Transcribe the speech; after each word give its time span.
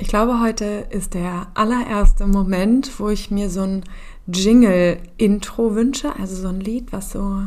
Ich 0.00 0.08
glaube, 0.08 0.40
heute 0.40 0.86
ist 0.88 1.12
der 1.12 1.48
allererste 1.52 2.26
Moment, 2.26 2.98
wo 2.98 3.10
ich 3.10 3.30
mir 3.30 3.50
so 3.50 3.60
ein 3.60 3.84
Jingle-Intro 4.28 5.74
wünsche, 5.74 6.16
also 6.18 6.36
so 6.36 6.48
ein 6.48 6.58
Lied, 6.60 6.90
was 6.90 7.12
so 7.12 7.42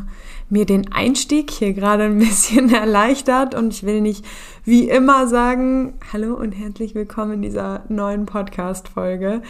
mir 0.51 0.67
den 0.67 0.93
Einstieg 0.93 1.49
hier 1.49 1.73
gerade 1.73 2.03
ein 2.03 2.19
bisschen 2.19 2.71
erleichtert. 2.73 3.55
Und 3.55 3.73
ich 3.73 3.81
will 3.81 4.01
nicht 4.01 4.23
wie 4.65 4.87
immer 4.87 5.25
sagen, 5.25 5.95
hallo 6.13 6.35
und 6.35 6.51
herzlich 6.51 6.93
willkommen 6.93 7.33
in 7.33 7.41
dieser 7.41 7.85
neuen 7.89 8.27
Podcast-Folge. 8.27 9.41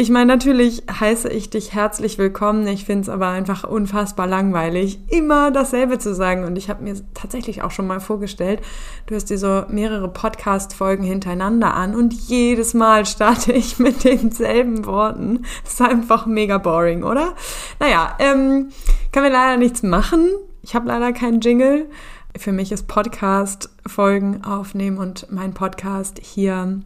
Ich 0.00 0.10
meine, 0.10 0.26
natürlich 0.26 0.84
heiße 0.88 1.28
ich 1.28 1.50
dich 1.50 1.74
herzlich 1.74 2.18
willkommen. 2.18 2.64
Ich 2.68 2.84
finde 2.84 3.02
es 3.02 3.08
aber 3.08 3.26
einfach 3.30 3.64
unfassbar 3.64 4.28
langweilig, 4.28 5.00
immer 5.08 5.50
dasselbe 5.50 5.98
zu 5.98 6.14
sagen. 6.14 6.44
Und 6.44 6.56
ich 6.56 6.70
habe 6.70 6.84
mir 6.84 6.94
tatsächlich 7.14 7.62
auch 7.62 7.72
schon 7.72 7.88
mal 7.88 7.98
vorgestellt, 7.98 8.60
du 9.06 9.16
hast 9.16 9.28
dir 9.28 9.38
so 9.38 9.64
mehrere 9.68 10.06
Podcast-Folgen 10.06 11.02
hintereinander 11.02 11.74
an 11.74 11.96
und 11.96 12.14
jedes 12.14 12.74
Mal 12.74 13.06
starte 13.06 13.52
ich 13.52 13.78
mit 13.80 14.04
denselben 14.04 14.86
Worten. 14.86 15.42
Das 15.64 15.72
ist 15.72 15.82
einfach 15.82 16.26
mega 16.26 16.58
boring, 16.58 17.02
oder? 17.02 17.34
Naja, 17.80 18.14
ähm, 18.20 18.68
kann 19.10 19.24
wir 19.24 19.30
leider 19.30 19.56
nichts 19.56 19.82
machen. 19.82 20.28
Ich 20.62 20.76
habe 20.76 20.86
leider 20.86 21.12
keinen 21.12 21.40
Jingle. 21.40 21.90
Für 22.36 22.52
mich 22.52 22.70
ist 22.70 22.86
Podcast-Folgen 22.86 24.44
aufnehmen 24.44 24.98
und 24.98 25.26
mein 25.32 25.54
Podcast 25.54 26.20
hier 26.22 26.82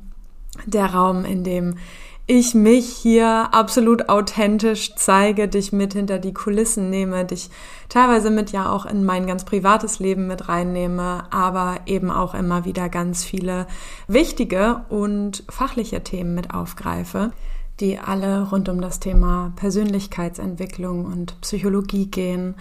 der 0.64 0.86
Raum, 0.94 1.26
in 1.26 1.44
dem 1.44 1.74
ich 2.34 2.54
mich 2.54 2.86
hier 2.86 3.50
absolut 3.52 4.08
authentisch 4.08 4.94
zeige, 4.96 5.48
dich 5.48 5.70
mit 5.70 5.92
hinter 5.92 6.18
die 6.18 6.32
Kulissen 6.32 6.88
nehme, 6.88 7.26
dich 7.26 7.50
teilweise 7.90 8.30
mit 8.30 8.52
ja 8.52 8.70
auch 8.70 8.86
in 8.86 9.04
mein 9.04 9.26
ganz 9.26 9.44
privates 9.44 9.98
Leben 9.98 10.28
mit 10.28 10.48
reinnehme, 10.48 11.24
aber 11.30 11.80
eben 11.84 12.10
auch 12.10 12.32
immer 12.32 12.64
wieder 12.64 12.88
ganz 12.88 13.22
viele 13.22 13.66
wichtige 14.08 14.80
und 14.88 15.44
fachliche 15.50 16.02
Themen 16.02 16.34
mit 16.34 16.54
aufgreife 16.54 17.32
die 17.80 17.98
alle 17.98 18.48
rund 18.50 18.68
um 18.68 18.80
das 18.80 19.00
Thema 19.00 19.52
Persönlichkeitsentwicklung 19.56 21.06
und 21.06 21.40
Psychologie 21.40 22.06
gehen, 22.06 22.54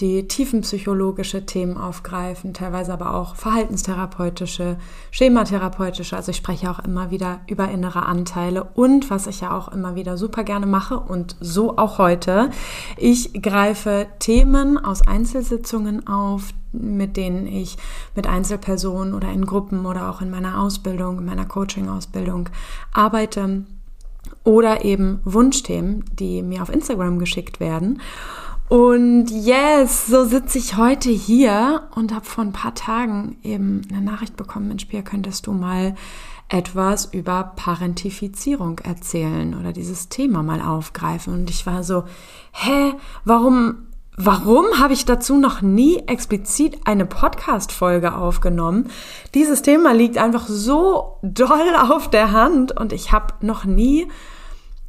die 0.00 0.28
tiefenpsychologische 0.28 1.46
Themen 1.46 1.76
aufgreifen, 1.76 2.52
teilweise 2.52 2.92
aber 2.92 3.14
auch 3.14 3.36
verhaltenstherapeutische, 3.36 4.76
schematherapeutische. 5.10 6.16
Also 6.16 6.30
ich 6.30 6.36
spreche 6.36 6.70
auch 6.70 6.80
immer 6.80 7.10
wieder 7.10 7.40
über 7.46 7.70
innere 7.70 8.04
Anteile 8.04 8.64
und 8.64 9.08
was 9.10 9.26
ich 9.26 9.40
ja 9.40 9.56
auch 9.56 9.68
immer 9.68 9.94
wieder 9.94 10.16
super 10.16 10.42
gerne 10.42 10.66
mache 10.66 10.98
und 10.98 11.36
so 11.40 11.78
auch 11.78 11.98
heute, 11.98 12.50
ich 12.96 13.40
greife 13.42 14.06
Themen 14.18 14.78
aus 14.78 15.06
Einzelsitzungen 15.06 16.06
auf, 16.06 16.50
mit 16.72 17.16
denen 17.16 17.46
ich 17.46 17.76
mit 18.14 18.26
Einzelpersonen 18.26 19.14
oder 19.14 19.30
in 19.30 19.46
Gruppen 19.46 19.86
oder 19.86 20.10
auch 20.10 20.20
in 20.20 20.30
meiner 20.30 20.60
Ausbildung, 20.60 21.18
in 21.18 21.24
meiner 21.24 21.46
Coaching-Ausbildung 21.46 22.50
arbeite 22.92 23.64
oder 24.44 24.84
eben 24.84 25.20
Wunschthemen, 25.24 26.04
die 26.12 26.42
mir 26.42 26.62
auf 26.62 26.72
Instagram 26.72 27.18
geschickt 27.18 27.60
werden. 27.60 28.00
Und 28.68 29.30
yes, 29.30 30.08
so 30.08 30.24
sitze 30.24 30.58
ich 30.58 30.76
heute 30.76 31.10
hier 31.10 31.88
und 31.94 32.12
habe 32.12 32.24
vor 32.24 32.42
ein 32.42 32.52
paar 32.52 32.74
Tagen 32.74 33.36
eben 33.44 33.82
eine 33.90 34.02
Nachricht 34.02 34.36
bekommen, 34.36 34.68
Mensch, 34.68 34.86
Pia, 34.86 35.02
könntest 35.02 35.46
du 35.46 35.52
mal 35.52 35.94
etwas 36.48 37.06
über 37.06 37.52
Parentifizierung 37.56 38.78
erzählen 38.80 39.54
oder 39.58 39.72
dieses 39.72 40.08
Thema 40.08 40.42
mal 40.42 40.60
aufgreifen. 40.60 41.32
Und 41.32 41.50
ich 41.50 41.66
war 41.66 41.82
so, 41.82 42.04
hä, 42.52 42.94
warum 43.24 43.85
Warum 44.18 44.64
habe 44.78 44.94
ich 44.94 45.04
dazu 45.04 45.36
noch 45.36 45.60
nie 45.60 45.98
explizit 46.06 46.78
eine 46.86 47.04
Podcast-Folge 47.04 48.14
aufgenommen? 48.14 48.88
Dieses 49.34 49.60
Thema 49.60 49.92
liegt 49.92 50.16
einfach 50.16 50.46
so 50.48 51.18
doll 51.20 51.76
auf 51.76 52.08
der 52.08 52.32
Hand 52.32 52.72
und 52.72 52.94
ich 52.94 53.12
habe 53.12 53.34
noch 53.42 53.66
nie 53.66 54.08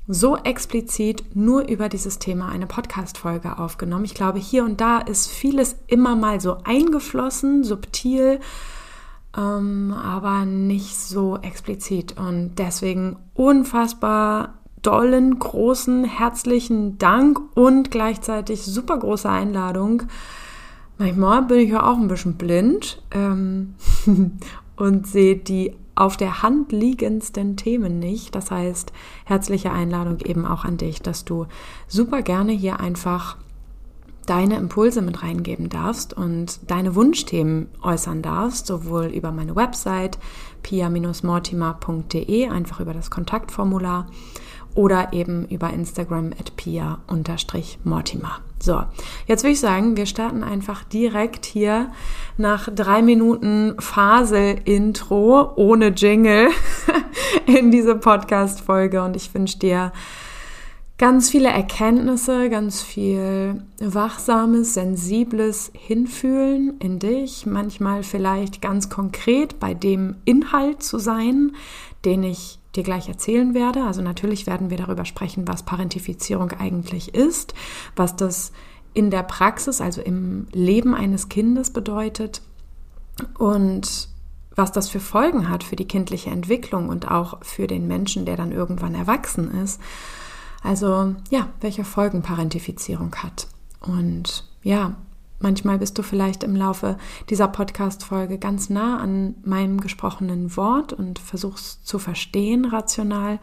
so 0.07 0.37
explizit 0.37 1.35
nur 1.35 1.67
über 1.67 1.89
dieses 1.89 2.19
Thema 2.19 2.47
eine 2.47 2.67
Podcast-Folge 2.67 3.59
aufgenommen. 3.59 4.05
Ich 4.05 4.13
glaube, 4.13 4.39
hier 4.39 4.63
und 4.63 4.79
da 4.79 4.99
ist 4.99 5.27
vieles 5.27 5.75
immer 5.87 6.15
mal 6.15 6.39
so 6.39 6.59
eingeflossen, 6.63 7.65
subtil, 7.65 8.39
ähm, 9.35 9.93
aber 9.93 10.45
nicht 10.45 10.95
so 10.95 11.37
explizit. 11.37 12.15
Und 12.17 12.55
deswegen 12.59 13.17
unfassbar 13.33 14.56
dollen, 14.81 15.39
großen, 15.39 16.03
herzlichen 16.05 16.97
Dank 16.97 17.39
und 17.55 17.91
gleichzeitig 17.91 18.63
super 18.63 18.97
große 18.97 19.29
Einladung. 19.29 20.03
Manchmal 20.97 21.43
bin 21.43 21.59
ich 21.59 21.69
ja 21.69 21.85
auch 21.85 21.97
ein 21.97 22.07
bisschen 22.07 22.35
blind 22.35 23.01
ähm, 23.11 23.75
und 24.75 25.07
sehe 25.07 25.35
die 25.35 25.73
auf 25.95 26.15
der 26.15 26.43
Hand 26.43 26.71
liegendsten 26.71 27.57
Themen 27.57 27.99
nicht. 27.99 28.35
Das 28.35 28.51
heißt, 28.51 28.93
herzliche 29.25 29.71
Einladung 29.71 30.19
eben 30.19 30.45
auch 30.45 30.63
an 30.63 30.77
dich, 30.77 31.01
dass 31.01 31.25
du 31.25 31.47
super 31.87 32.21
gerne 32.21 32.51
hier 32.51 32.79
einfach 32.79 33.37
deine 34.27 34.57
Impulse 34.57 35.01
mit 35.01 35.23
reingeben 35.23 35.69
darfst 35.69 36.13
und 36.13 36.59
deine 36.69 36.93
Wunschthemen 36.95 37.69
äußern 37.81 38.21
darfst, 38.21 38.67
sowohl 38.67 39.05
über 39.05 39.31
meine 39.31 39.55
Website 39.55 40.19
pia-mortimer.de, 40.63 42.49
einfach 42.49 42.79
über 42.79 42.93
das 42.93 43.09
Kontaktformular 43.09 44.07
oder 44.77 45.11
eben 45.11 45.45
über 45.47 45.73
Instagram 45.73 46.33
at 46.39 46.55
pia-mortimer. 46.55 48.39
So, 48.59 48.83
jetzt 49.25 49.43
würde 49.43 49.53
ich 49.53 49.59
sagen, 49.59 49.97
wir 49.97 50.05
starten 50.05 50.43
einfach 50.43 50.83
direkt 50.83 51.45
hier 51.45 51.91
nach 52.37 52.69
drei 52.73 53.01
Minuten 53.01 53.75
Fasel-Intro 53.79 55.53
ohne 55.55 55.87
Jingle 55.87 56.49
in 57.47 57.71
diese 57.71 57.95
Podcast-Folge 57.95 59.03
und 59.03 59.15
ich 59.15 59.33
wünsche 59.33 59.57
dir 59.57 59.91
ganz 60.99 61.29
viele 61.29 61.49
Erkenntnisse, 61.49 62.49
ganz 62.49 62.81
viel 62.83 63.63
wachsames, 63.79 64.75
sensibles 64.75 65.71
Hinfühlen 65.73 66.77
in 66.79 66.99
dich, 66.99 67.47
manchmal 67.47 68.03
vielleicht 68.03 68.61
ganz 68.61 68.89
konkret 68.89 69.59
bei 69.59 69.73
dem 69.73 70.17
Inhalt 70.25 70.83
zu 70.83 70.99
sein, 70.99 71.53
den 72.05 72.23
ich 72.23 72.59
dir 72.77 72.83
gleich 72.83 73.09
erzählen 73.09 73.53
werde. 73.53 73.83
Also 73.83 74.01
natürlich 74.01 74.47
werden 74.47 74.69
wir 74.69 74.77
darüber 74.77 75.03
sprechen, 75.03 75.47
was 75.47 75.63
Parentifizierung 75.63 76.51
eigentlich 76.51 77.13
ist, 77.13 77.53
was 77.95 78.15
das 78.15 78.51
in 78.93 79.11
der 79.11 79.23
Praxis, 79.23 79.81
also 79.81 80.01
im 80.01 80.47
Leben 80.53 80.95
eines 80.95 81.29
Kindes 81.29 81.71
bedeutet 81.71 82.41
und 83.37 84.09
was 84.55 84.71
das 84.71 84.89
für 84.89 84.99
Folgen 84.99 85.49
hat 85.49 85.63
für 85.63 85.75
die 85.75 85.87
kindliche 85.87 86.31
Entwicklung 86.31 86.89
und 86.89 87.09
auch 87.09 87.43
für 87.43 87.67
den 87.67 87.87
Menschen, 87.87 88.25
der 88.25 88.37
dann 88.37 88.51
irgendwann 88.51 88.95
erwachsen 88.95 89.51
ist. 89.61 89.79
Also 90.63 91.15
ja, 91.29 91.49
welche 91.61 91.83
Folgen 91.83 92.23
Parentifizierung 92.23 93.15
hat. 93.15 93.47
Und 93.81 94.45
ja, 94.63 94.95
Manchmal 95.39 95.77
bist 95.77 95.97
du 95.97 96.01
vielleicht 96.01 96.43
im 96.43 96.55
Laufe 96.55 96.97
dieser 97.29 97.47
Podcast-Folge 97.47 98.39
ganz 98.39 98.69
nah 98.69 98.99
an 98.99 99.35
meinem 99.43 99.79
gesprochenen 99.79 100.55
Wort 100.57 100.93
und 100.93 101.19
versuchst 101.19 101.87
zu 101.87 101.99
verstehen 101.99 102.65
rational. 102.65 103.39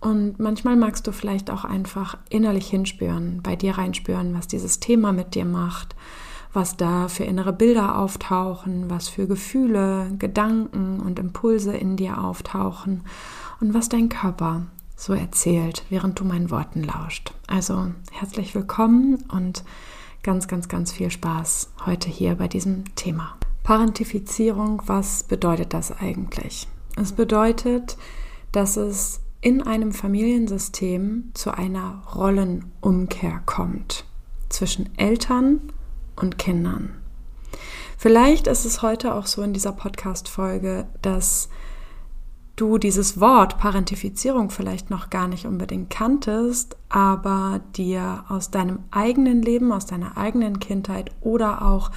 Und 0.00 0.38
manchmal 0.38 0.76
magst 0.76 1.06
du 1.08 1.12
vielleicht 1.12 1.50
auch 1.50 1.64
einfach 1.64 2.16
innerlich 2.28 2.68
hinspüren, 2.68 3.40
bei 3.42 3.56
dir 3.56 3.78
reinspüren, 3.78 4.32
was 4.34 4.46
dieses 4.46 4.78
Thema 4.78 5.12
mit 5.12 5.34
dir 5.34 5.44
macht, 5.44 5.96
was 6.52 6.76
da 6.76 7.08
für 7.08 7.24
innere 7.24 7.52
Bilder 7.52 7.98
auftauchen, 7.98 8.88
was 8.88 9.08
für 9.08 9.26
Gefühle, 9.26 10.12
Gedanken 10.18 11.00
und 11.00 11.18
Impulse 11.18 11.76
in 11.76 11.96
dir 11.96 12.22
auftauchen 12.22 13.02
und 13.60 13.74
was 13.74 13.88
dein 13.88 14.08
Körper 14.08 14.66
so 14.94 15.14
erzählt, 15.14 15.84
während 15.90 16.20
du 16.20 16.24
meinen 16.24 16.50
Worten 16.50 16.84
lauscht. 16.84 17.32
Also 17.48 17.88
herzlich 18.12 18.54
willkommen 18.54 19.24
und 19.32 19.64
ganz, 20.22 20.48
ganz, 20.48 20.68
ganz 20.68 20.92
viel 20.92 21.10
Spaß 21.10 21.70
heute 21.86 22.08
hier 22.08 22.34
bei 22.34 22.48
diesem 22.48 22.94
Thema. 22.94 23.36
Parentifizierung, 23.62 24.82
was 24.86 25.24
bedeutet 25.24 25.74
das 25.74 25.92
eigentlich? 25.92 26.68
Es 26.96 27.12
bedeutet, 27.12 27.96
dass 28.52 28.76
es 28.76 29.20
in 29.40 29.62
einem 29.62 29.92
Familiensystem 29.92 31.30
zu 31.34 31.52
einer 31.52 32.02
Rollenumkehr 32.14 33.40
kommt 33.46 34.04
zwischen 34.48 34.96
Eltern 34.98 35.60
und 36.16 36.38
Kindern. 36.38 36.94
Vielleicht 37.96 38.46
ist 38.46 38.64
es 38.64 38.82
heute 38.82 39.14
auch 39.14 39.26
so 39.26 39.42
in 39.42 39.52
dieser 39.52 39.72
Podcast-Folge, 39.72 40.86
dass 41.02 41.48
du 42.60 42.78
dieses 42.78 43.20
Wort 43.20 43.58
Parentifizierung 43.58 44.50
vielleicht 44.50 44.90
noch 44.90 45.10
gar 45.10 45.28
nicht 45.28 45.46
unbedingt 45.46 45.90
kanntest, 45.90 46.76
aber 46.88 47.60
dir 47.76 48.24
aus 48.28 48.50
deinem 48.50 48.80
eigenen 48.90 49.42
Leben, 49.42 49.72
aus 49.72 49.86
deiner 49.86 50.16
eigenen 50.16 50.58
Kindheit 50.58 51.10
oder 51.20 51.62
auch 51.62 51.90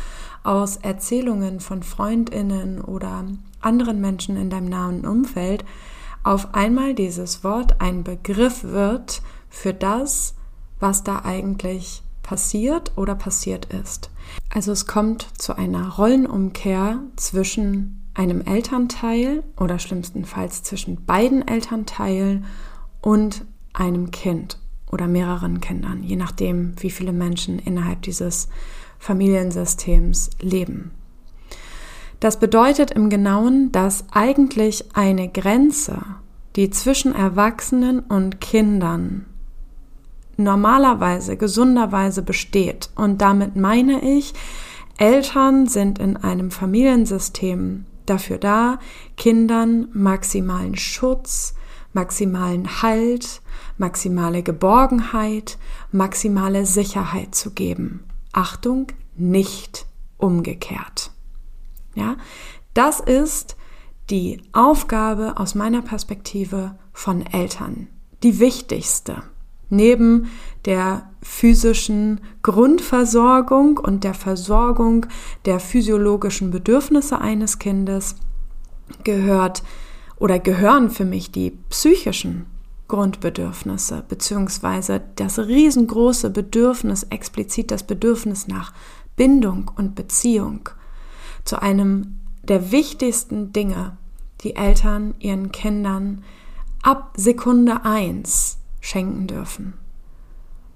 aus 0.43 0.77
Erzählungen 0.77 1.59
von 1.59 1.83
Freundinnen 1.83 2.81
oder 2.81 3.25
anderen 3.59 4.01
Menschen 4.01 4.37
in 4.37 4.49
deinem 4.49 4.69
nahen 4.69 5.05
Umfeld 5.05 5.65
auf 6.23 6.53
einmal 6.53 6.93
dieses 6.93 7.43
Wort 7.43 7.81
ein 7.81 8.03
Begriff 8.03 8.63
wird 8.63 9.21
für 9.49 9.73
das, 9.73 10.35
was 10.79 11.03
da 11.03 11.23
eigentlich 11.23 12.03
passiert 12.21 12.91
oder 12.95 13.15
passiert 13.15 13.65
ist. 13.65 14.11
Also 14.53 14.71
es 14.71 14.85
kommt 14.85 15.27
zu 15.37 15.57
einer 15.57 15.89
Rollenumkehr 15.89 16.99
zwischen 17.15 18.00
einem 18.13 18.41
Elternteil 18.41 19.43
oder 19.57 19.79
schlimmstenfalls 19.79 20.63
zwischen 20.63 21.05
beiden 21.05 21.47
Elternteilen 21.47 22.45
und 23.01 23.45
einem 23.73 24.11
Kind 24.11 24.57
oder 24.91 25.07
mehreren 25.07 25.61
Kindern, 25.61 26.03
je 26.03 26.17
nachdem, 26.17 26.73
wie 26.81 26.91
viele 26.91 27.13
Menschen 27.13 27.59
innerhalb 27.59 28.01
dieses 28.01 28.49
Familiensystems 28.99 30.31
leben. 30.41 30.91
Das 32.19 32.39
bedeutet 32.39 32.91
im 32.91 33.09
Genauen, 33.09 33.71
dass 33.71 34.05
eigentlich 34.11 34.95
eine 34.95 35.29
Grenze, 35.29 36.01
die 36.55 36.69
zwischen 36.69 37.15
Erwachsenen 37.15 37.99
und 37.99 38.41
Kindern 38.41 39.25
normalerweise, 40.37 41.37
gesunderweise 41.37 42.21
besteht. 42.21 42.89
Und 42.95 43.21
damit 43.21 43.55
meine 43.55 44.01
ich, 44.01 44.33
Eltern 44.97 45.67
sind 45.67 45.97
in 45.97 46.17
einem 46.17 46.51
Familiensystem 46.51 47.85
dafür 48.11 48.37
da, 48.37 48.79
Kindern 49.17 49.87
maximalen 49.93 50.77
Schutz, 50.77 51.55
maximalen 51.93 52.81
Halt, 52.81 53.41
maximale 53.77 54.43
Geborgenheit, 54.43 55.57
maximale 55.91 56.65
Sicherheit 56.65 57.33
zu 57.33 57.51
geben. 57.51 58.03
Achtung, 58.33 58.87
nicht 59.15 59.85
umgekehrt. 60.17 61.11
Ja, 61.95 62.17
das 62.73 62.99
ist 62.99 63.57
die 64.09 64.41
Aufgabe 64.53 65.33
aus 65.37 65.55
meiner 65.55 65.81
Perspektive 65.81 66.77
von 66.93 67.25
Eltern, 67.25 67.87
die 68.23 68.39
wichtigste. 68.39 69.23
Neben 69.71 70.27
der 70.65 71.09
physischen 71.23 72.19
Grundversorgung 72.43 73.77
und 73.77 74.03
der 74.03 74.13
Versorgung 74.13 75.05
der 75.45 75.59
physiologischen 75.59 76.51
Bedürfnisse 76.51 77.19
eines 77.19 77.57
Kindes 77.57 78.17
gehört 79.03 79.63
oder 80.17 80.39
gehören 80.39 80.89
für 80.89 81.05
mich 81.05 81.31
die 81.31 81.51
psychischen 81.69 82.45
Grundbedürfnisse, 82.89 84.03
beziehungsweise 84.07 85.01
das 85.15 85.39
riesengroße 85.39 86.29
Bedürfnis, 86.29 87.03
explizit 87.03 87.71
das 87.71 87.83
Bedürfnis 87.83 88.49
nach 88.49 88.73
Bindung 89.15 89.71
und 89.77 89.95
Beziehung 89.95 90.67
zu 91.45 91.61
einem 91.61 92.19
der 92.43 92.73
wichtigsten 92.73 93.53
Dinge, 93.53 93.95
die 94.41 94.57
Eltern 94.57 95.13
ihren 95.19 95.53
Kindern 95.53 96.23
ab 96.83 97.13
Sekunde 97.15 97.85
eins 97.85 98.60
schenken 98.81 99.27
dürfen 99.27 99.75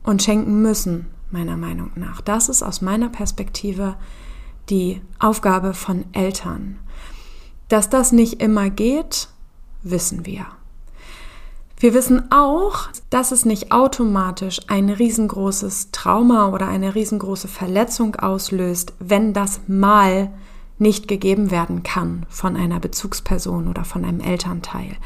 und 0.04 0.24
schenken 0.24 0.62
müssen, 0.62 1.08
meiner 1.32 1.58
Meinung 1.58 1.92
nach. 1.96 2.22
Das 2.22 2.48
ist 2.48 2.64
aus 2.64 2.82
meiner 2.82 3.10
Perspektive 3.10 3.98
die 4.70 5.02
Aufgabe 5.20 5.74
von 5.74 6.06
Eltern. 6.14 6.80
Dass 7.68 7.90
das 7.90 8.12
nicht 8.12 8.42
immer 8.42 8.70
geht, 8.70 9.28
wissen 9.82 10.26
wir. 10.26 10.46
Wir 11.78 11.94
wissen 11.94 12.32
auch, 12.32 12.88
dass 13.10 13.32
es 13.32 13.44
nicht 13.44 13.72
automatisch 13.72 14.62
ein 14.68 14.90
riesengroßes 14.90 15.92
Trauma 15.92 16.50
oder 16.50 16.68
eine 16.68 16.96
riesengroße 16.96 17.50
Verletzung 17.50 18.16
auslöst, 18.16 18.94
wenn 19.00 19.34
das 19.34 19.60
mal 19.68 20.32
nicht 20.78 21.08
gegeben 21.08 21.52
werden 21.52 21.84
kann 21.84 22.26
von 22.30 22.56
einer 22.56 22.80
Bezugsperson 22.80 23.68
oder 23.68 23.86
von 23.86 24.04
einem 24.04 24.20
Elternteil. 24.20 24.98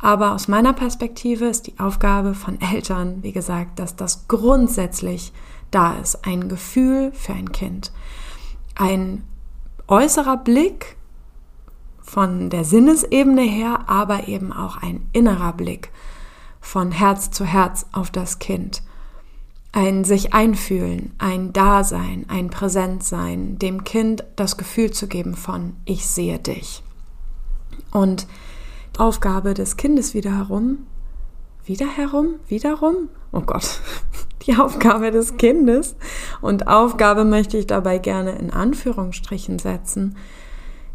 Aber 0.00 0.32
aus 0.32 0.48
meiner 0.48 0.72
Perspektive 0.72 1.46
ist 1.46 1.66
die 1.66 1.78
Aufgabe 1.78 2.34
von 2.34 2.60
Eltern, 2.60 3.22
wie 3.22 3.32
gesagt, 3.32 3.78
dass 3.78 3.96
das 3.96 4.28
grundsätzlich 4.28 5.32
da 5.70 5.94
ist. 5.94 6.26
Ein 6.26 6.48
Gefühl 6.48 7.12
für 7.12 7.34
ein 7.34 7.52
Kind. 7.52 7.92
Ein 8.74 9.24
äußerer 9.88 10.38
Blick 10.38 10.96
von 12.00 12.48
der 12.48 12.64
Sinnesebene 12.64 13.42
her, 13.42 13.84
aber 13.88 14.26
eben 14.26 14.52
auch 14.52 14.78
ein 14.78 15.06
innerer 15.12 15.52
Blick 15.52 15.90
von 16.60 16.92
Herz 16.92 17.30
zu 17.30 17.44
Herz 17.44 17.86
auf 17.92 18.10
das 18.10 18.38
Kind 18.38 18.82
ein 19.72 20.04
sich 20.04 20.34
einfühlen, 20.34 21.12
ein 21.18 21.52
Dasein, 21.52 22.24
ein 22.28 22.50
Präsentsein, 22.50 23.58
dem 23.58 23.84
Kind 23.84 24.24
das 24.36 24.56
Gefühl 24.56 24.90
zu 24.90 25.06
geben 25.06 25.34
von 25.34 25.74
ich 25.84 26.06
sehe 26.06 26.38
dich. 26.38 26.82
Und 27.92 28.26
Aufgabe 28.98 29.54
des 29.54 29.78
Kindes 29.78 30.12
wieder 30.12 30.36
herum, 30.36 30.86
wieder 31.64 31.86
herum, 31.86 32.34
wiederum, 32.48 33.08
oh 33.32 33.40
Gott, 33.40 33.80
die 34.46 34.56
Aufgabe 34.56 35.10
des 35.10 35.38
Kindes. 35.38 35.96
Und 36.42 36.66
Aufgabe 36.66 37.24
möchte 37.24 37.56
ich 37.56 37.66
dabei 37.66 37.98
gerne 37.98 38.32
in 38.32 38.50
Anführungsstrichen 38.50 39.58
setzen, 39.58 40.16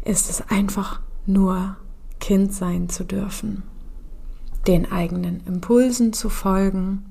ist 0.04 0.30
es 0.30 0.48
einfach 0.48 1.00
nur 1.26 1.76
Kind 2.20 2.52
sein 2.52 2.88
zu 2.88 3.02
dürfen, 3.02 3.64
den 4.68 4.90
eigenen 4.92 5.42
Impulsen 5.46 6.12
zu 6.12 6.28
folgen, 6.28 7.04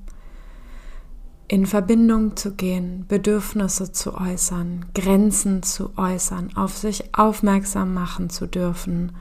in 1.48 1.66
Verbindung 1.66 2.36
zu 2.36 2.54
gehen, 2.54 3.04
Bedürfnisse 3.08 3.92
zu 3.92 4.14
äußern, 4.14 4.86
Grenzen 4.94 5.62
zu 5.62 5.96
äußern, 5.96 6.56
auf 6.56 6.76
sich 6.76 7.14
aufmerksam 7.14 7.94
machen 7.94 8.30
zu 8.30 8.46
dürfen 8.46 9.14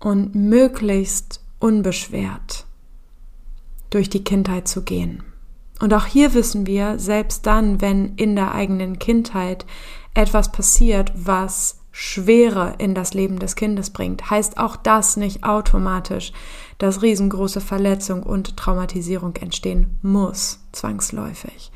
und 0.00 0.34
möglichst 0.34 1.42
unbeschwert 1.58 2.66
durch 3.90 4.08
die 4.08 4.24
Kindheit 4.24 4.68
zu 4.68 4.82
gehen. 4.82 5.22
Und 5.80 5.94
auch 5.94 6.06
hier 6.06 6.34
wissen 6.34 6.66
wir, 6.66 6.98
selbst 6.98 7.46
dann, 7.46 7.80
wenn 7.80 8.14
in 8.16 8.34
der 8.34 8.52
eigenen 8.52 8.98
Kindheit 8.98 9.64
etwas 10.14 10.50
passiert, 10.50 11.12
was 11.14 11.78
Schwere 11.90 12.74
in 12.78 12.94
das 12.94 13.14
Leben 13.14 13.38
des 13.38 13.56
Kindes 13.56 13.90
bringt, 13.90 14.30
heißt 14.30 14.58
auch 14.58 14.76
das 14.76 15.16
nicht 15.16 15.44
automatisch, 15.44 16.32
dass 16.78 17.02
riesengroße 17.02 17.60
Verletzung 17.60 18.22
und 18.22 18.56
Traumatisierung 18.56 19.36
entstehen 19.36 19.98
muss, 20.02 20.60
zwangsläufig. 20.72 21.72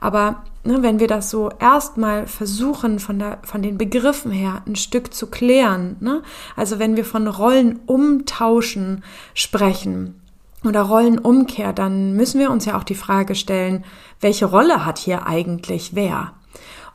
Aber 0.00 0.44
ne, 0.64 0.82
wenn 0.82 1.00
wir 1.00 1.08
das 1.08 1.30
so 1.30 1.50
erstmal 1.58 2.26
versuchen, 2.26 2.98
von, 2.98 3.18
der, 3.18 3.38
von 3.42 3.62
den 3.62 3.78
Begriffen 3.78 4.30
her 4.30 4.62
ein 4.66 4.76
Stück 4.76 5.14
zu 5.14 5.28
klären, 5.28 5.96
ne? 6.00 6.22
also 6.54 6.78
wenn 6.78 6.96
wir 6.96 7.04
von 7.04 7.26
Rollen 7.26 7.80
umtauschen 7.86 9.02
sprechen, 9.34 10.16
oder 10.64 10.82
Rollenumkehr, 10.82 11.72
dann 11.72 12.12
müssen 12.12 12.38
wir 12.38 12.50
uns 12.50 12.64
ja 12.66 12.78
auch 12.78 12.84
die 12.84 12.94
Frage 12.94 13.34
stellen, 13.34 13.84
welche 14.20 14.46
Rolle 14.46 14.84
hat 14.84 14.98
hier 14.98 15.26
eigentlich 15.26 15.94
wer? 15.94 16.34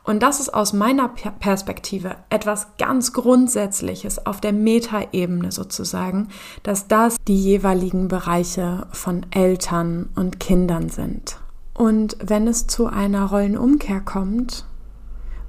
Und 0.08 0.22
das 0.22 0.40
ist 0.40 0.54
aus 0.54 0.72
meiner 0.72 1.06
Perspektive 1.08 2.16
etwas 2.30 2.68
ganz 2.78 3.12
Grundsätzliches 3.12 4.24
auf 4.24 4.40
der 4.40 4.54
Metaebene 4.54 5.52
sozusagen, 5.52 6.28
dass 6.62 6.88
das 6.88 7.18
die 7.28 7.36
jeweiligen 7.36 8.08
Bereiche 8.08 8.86
von 8.90 9.26
Eltern 9.32 10.08
und 10.16 10.40
Kindern 10.40 10.88
sind. 10.88 11.36
Und 11.74 12.16
wenn 12.24 12.48
es 12.48 12.66
zu 12.66 12.86
einer 12.86 13.26
Rollenumkehr 13.26 14.00
kommt, 14.00 14.64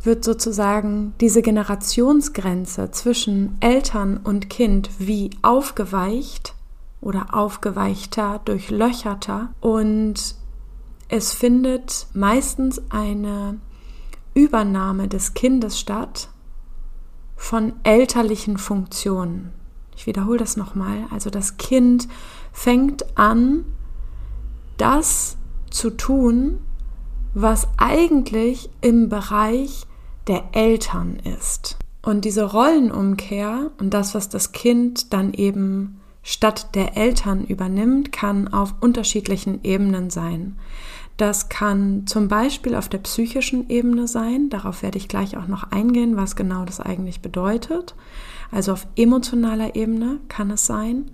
wird 0.04 0.26
sozusagen 0.26 1.14
diese 1.22 1.42
Generationsgrenze 1.42 2.92
zwischen 2.92 3.56
Eltern 3.62 4.18
und 4.22 4.50
Kind 4.50 4.90
wie 5.00 5.30
aufgeweicht 5.42 6.54
oder 7.00 7.28
aufgeweichter, 7.34 8.42
durchlöcherter 8.44 9.54
und 9.62 10.36
es 11.08 11.32
findet 11.32 12.08
meistens 12.14 12.82
eine 12.90 13.56
Übernahme 14.40 15.10
des 15.10 15.34
Kindes 15.34 15.78
statt 15.78 16.30
von 17.36 17.74
elterlichen 17.84 18.58
Funktionen. 18.58 19.52
Ich 19.98 20.08
wiederhole 20.08 20.40
das 20.40 20.56
nochmal. 20.56 21.08
Also 21.12 21.30
das 21.30 21.58
Kind 21.58 22.08
fängt 22.54 23.18
an, 23.18 23.66
das 24.78 25.36
zu 25.70 25.90
tun, 25.90 26.60
was 27.34 27.68
eigentlich 27.76 28.70
im 28.80 29.10
Bereich 29.10 29.86
der 30.28 30.46
Eltern 30.54 31.18
ist. 31.18 31.78
Und 32.02 32.24
diese 32.24 32.46
Rollenumkehr 32.46 33.72
und 33.78 33.94
das, 33.94 34.16
was 34.16 34.30
das 34.30 34.54
Kind 34.54 35.12
dann 35.12 35.34
eben 35.34 36.00
statt 36.24 36.76
der 36.76 36.96
Eltern 36.96 37.44
übernimmt, 37.44 38.14
kann 38.14 38.48
auf 38.48 38.74
unterschiedlichen 38.80 39.64
Ebenen 39.64 40.10
sein. 40.10 40.58
Das 41.20 41.50
kann 41.50 42.08
zum 42.08 42.30
Beispiel 42.30 42.76
auf 42.76 42.88
der 42.88 43.00
psychischen 43.00 43.70
Ebene 43.70 44.08
sein. 44.08 44.50
Darauf 44.50 44.82
werde 44.82 44.98
ich 44.98 45.10
gleich 45.10 45.36
auch 45.36 45.48
noch 45.48 45.70
eingehen, 45.70 46.16
was 46.16 46.38
genau 46.38 46.64
das 46.64 46.80
eigentlich 46.80 47.20
bedeutet. 47.20 47.94
Also 48.54 48.72
auf 48.72 48.88
emotionaler 48.96 49.76
Ebene 49.76 50.22
kann 50.30 50.50
es 50.50 50.66
sein, 50.66 51.12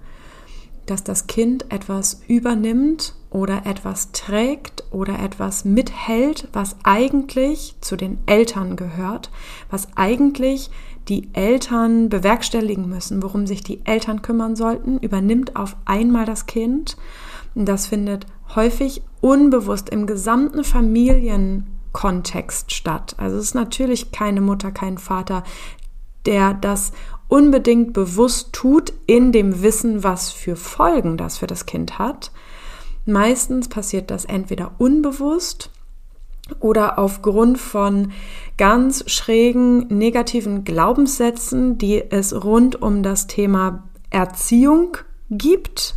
dass 0.85 1.03
das 1.03 1.25
Kind 1.25 1.71
etwas 1.73 2.21
übernimmt 2.27 3.15
oder 3.31 3.65
etwas 3.65 4.11
trägt 4.11 4.83
oder 4.91 5.17
etwas 5.17 5.65
mithält, 5.65 6.49
was 6.53 6.75
eigentlich 6.83 7.73
zu 7.81 7.95
den 7.95 8.19
Eltern 8.27 8.75
gehört, 8.75 9.31
was 9.71 9.87
eigentlich 9.95 10.69
die 11.07 11.29
Eltern 11.33 12.09
bewerkstelligen 12.09 12.87
müssen, 12.87 13.23
worum 13.23 13.47
sich 13.47 13.63
die 13.63 13.83
Eltern 13.87 14.21
kümmern 14.21 14.55
sollten, 14.55 14.99
übernimmt 14.99 15.55
auf 15.55 15.75
einmal 15.85 16.25
das 16.25 16.45
Kind. 16.45 16.95
Das 17.55 17.87
findet 17.87 18.27
häufig 18.55 19.03
unbewusst 19.21 19.89
im 19.89 20.07
gesamten 20.07 20.63
Familienkontext 20.63 22.73
statt. 22.73 23.15
Also 23.17 23.37
es 23.37 23.45
ist 23.45 23.55
natürlich 23.55 24.11
keine 24.11 24.41
Mutter, 24.41 24.71
kein 24.71 24.97
Vater, 24.97 25.43
der 26.25 26.53
das 26.53 26.91
unbedingt 27.27 27.93
bewusst 27.93 28.53
tut, 28.53 28.93
in 29.07 29.31
dem 29.31 29.61
Wissen, 29.61 30.03
was 30.03 30.31
für 30.31 30.55
Folgen 30.55 31.17
das 31.17 31.37
für 31.37 31.47
das 31.47 31.65
Kind 31.65 31.99
hat. 31.99 32.31
Meistens 33.05 33.69
passiert 33.69 34.11
das 34.11 34.25
entweder 34.25 34.71
unbewusst 34.77 35.69
oder 36.59 36.99
aufgrund 36.99 37.57
von 37.57 38.11
ganz 38.57 39.09
schrägen 39.09 39.87
negativen 39.87 40.63
Glaubenssätzen, 40.63 41.77
die 41.77 42.03
es 42.11 42.43
rund 42.43 42.81
um 42.81 43.03
das 43.03 43.27
Thema 43.27 43.83
Erziehung 44.09 44.97
gibt 45.29 45.95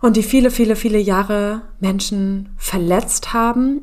und 0.00 0.16
die 0.16 0.22
viele, 0.22 0.50
viele, 0.50 0.76
viele 0.76 0.98
Jahre 0.98 1.62
Menschen 1.80 2.50
verletzt 2.56 3.32
haben 3.32 3.82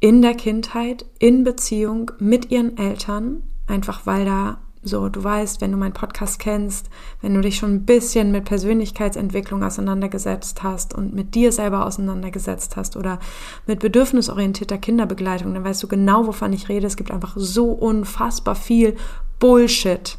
in 0.00 0.22
der 0.22 0.34
Kindheit, 0.34 1.04
in 1.18 1.44
Beziehung 1.44 2.10
mit 2.18 2.50
ihren 2.50 2.78
Eltern, 2.78 3.42
einfach 3.66 4.06
weil 4.06 4.24
da 4.24 4.58
so, 4.82 5.10
du 5.10 5.22
weißt, 5.22 5.60
wenn 5.60 5.72
du 5.72 5.76
meinen 5.76 5.92
Podcast 5.92 6.38
kennst, 6.38 6.88
wenn 7.20 7.34
du 7.34 7.42
dich 7.42 7.58
schon 7.58 7.74
ein 7.74 7.84
bisschen 7.84 8.32
mit 8.32 8.46
Persönlichkeitsentwicklung 8.46 9.62
auseinandergesetzt 9.62 10.62
hast 10.62 10.94
und 10.94 11.14
mit 11.14 11.34
dir 11.34 11.52
selber 11.52 11.84
auseinandergesetzt 11.84 12.76
hast 12.76 12.96
oder 12.96 13.18
mit 13.66 13.80
bedürfnisorientierter 13.80 14.78
Kinderbegleitung, 14.78 15.52
dann 15.52 15.64
weißt 15.64 15.82
du 15.82 15.86
genau, 15.86 16.26
wovon 16.26 16.54
ich 16.54 16.70
rede. 16.70 16.86
Es 16.86 16.96
gibt 16.96 17.10
einfach 17.10 17.34
so 17.36 17.72
unfassbar 17.72 18.54
viel 18.54 18.96
Bullshit, 19.38 20.16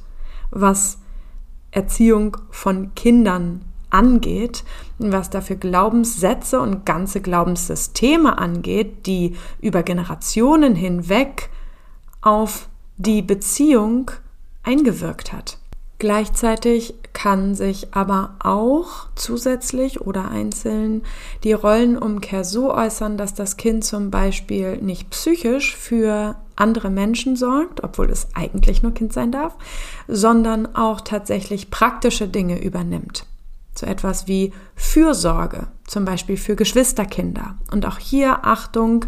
was 0.51 0.99
Erziehung 1.71 2.37
von 2.51 2.93
Kindern 2.93 3.65
angeht, 3.91 4.63
was 4.97 5.29
dafür 5.29 5.57
Glaubenssätze 5.57 6.59
und 6.59 6.85
ganze 6.85 7.21
Glaubenssysteme 7.21 8.37
angeht, 8.37 9.05
die 9.05 9.35
über 9.61 9.83
Generationen 9.83 10.75
hinweg 10.75 11.49
auf 12.21 12.69
die 12.97 13.21
Beziehung 13.21 14.11
eingewirkt 14.63 15.33
hat. 15.33 15.57
Gleichzeitig 16.01 16.95
kann 17.13 17.53
sich 17.53 17.93
aber 17.93 18.33
auch 18.39 19.07
zusätzlich 19.13 20.01
oder 20.01 20.31
einzeln 20.31 21.03
die 21.43 21.53
Rollenumkehr 21.53 22.43
so 22.43 22.73
äußern, 22.73 23.17
dass 23.17 23.35
das 23.35 23.55
Kind 23.55 23.83
zum 23.83 24.09
Beispiel 24.09 24.77
nicht 24.77 25.11
psychisch 25.11 25.75
für 25.75 26.37
andere 26.55 26.89
Menschen 26.89 27.35
sorgt, 27.35 27.83
obwohl 27.83 28.09
es 28.09 28.29
eigentlich 28.33 28.81
nur 28.81 28.95
Kind 28.95 29.13
sein 29.13 29.31
darf, 29.31 29.55
sondern 30.07 30.75
auch 30.75 31.01
tatsächlich 31.01 31.69
praktische 31.69 32.27
Dinge 32.27 32.59
übernimmt. 32.59 33.27
So 33.73 33.85
etwas 33.85 34.27
wie 34.27 34.51
Fürsorge, 34.75 35.67
zum 35.87 36.05
Beispiel 36.05 36.37
für 36.37 36.55
Geschwisterkinder. 36.55 37.55
Und 37.71 37.85
auch 37.85 37.97
hier 37.97 38.45
Achtung, 38.45 39.05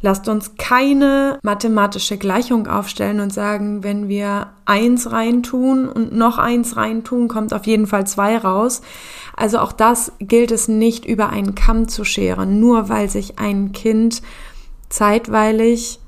Lasst 0.00 0.28
uns 0.28 0.54
keine 0.56 1.40
mathematische 1.42 2.18
Gleichung 2.18 2.68
aufstellen 2.68 3.18
und 3.18 3.32
sagen, 3.32 3.82
wenn 3.82 4.08
wir 4.08 4.50
eins 4.64 5.10
reintun 5.10 5.88
und 5.88 6.14
noch 6.14 6.38
eins 6.38 6.76
reintun, 6.76 7.26
kommt 7.26 7.52
auf 7.52 7.66
jeden 7.66 7.88
Fall 7.88 8.06
zwei 8.06 8.38
raus. 8.38 8.80
Also 9.36 9.58
auch 9.58 9.72
das 9.72 10.12
gilt 10.20 10.52
es 10.52 10.68
nicht 10.68 11.04
über 11.04 11.30
einen 11.30 11.56
Kamm 11.56 11.88
zu 11.88 12.04
scheren, 12.04 12.60
nur 12.60 12.88
weil 12.88 13.10
sich 13.10 13.40
ein 13.40 13.72
Kind 13.72 14.22
zeitweilig 14.88 15.98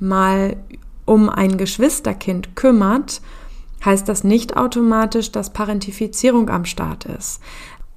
mal 0.00 0.56
um 1.04 1.28
ein 1.28 1.56
Geschwisterkind 1.56 2.56
kümmert, 2.56 3.20
heißt 3.86 4.08
das 4.08 4.24
nicht 4.24 4.56
automatisch, 4.56 5.32
dass 5.32 5.52
Parentifizierung 5.52 6.50
am 6.50 6.64
Start 6.64 7.06
ist. 7.06 7.40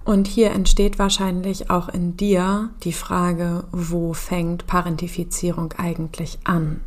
Und 0.06 0.28
hier 0.28 0.52
entsteht 0.52 0.98
wahrscheinlich 0.98 1.70
auch 1.70 1.90
in 1.90 2.16
dir 2.16 2.70
die 2.84 2.94
Frage, 2.94 3.66
wo 3.72 4.14
fängt 4.14 4.66
Parentifizierung 4.66 5.74
eigentlich 5.78 6.40
an? 6.46 6.82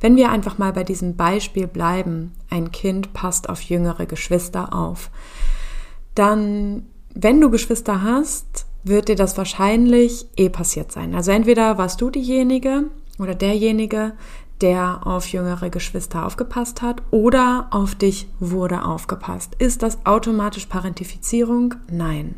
Wenn 0.00 0.16
wir 0.16 0.30
einfach 0.30 0.58
mal 0.58 0.72
bei 0.72 0.84
diesem 0.84 1.16
Beispiel 1.16 1.66
bleiben, 1.66 2.32
ein 2.48 2.70
Kind 2.72 3.12
passt 3.12 3.48
auf 3.48 3.62
jüngere 3.62 4.06
Geschwister 4.06 4.74
auf, 4.74 5.10
dann, 6.14 6.86
wenn 7.14 7.40
du 7.40 7.50
Geschwister 7.50 8.02
hast, 8.02 8.66
wird 8.82 9.08
dir 9.08 9.16
das 9.16 9.36
wahrscheinlich 9.36 10.26
eh 10.36 10.48
passiert 10.48 10.90
sein. 10.92 11.14
Also 11.14 11.32
entweder 11.32 11.78
warst 11.78 12.00
du 12.00 12.10
diejenige 12.10 12.84
oder 13.18 13.34
derjenige, 13.34 14.12
der 14.60 15.06
auf 15.06 15.26
jüngere 15.28 15.70
Geschwister 15.70 16.26
aufgepasst 16.26 16.82
hat 16.82 17.02
oder 17.10 17.68
auf 17.70 17.94
dich 17.94 18.28
wurde 18.38 18.84
aufgepasst. 18.84 19.54
Ist 19.58 19.82
das 19.82 20.04
automatisch 20.04 20.66
Parentifizierung? 20.66 21.74
Nein. 21.90 22.36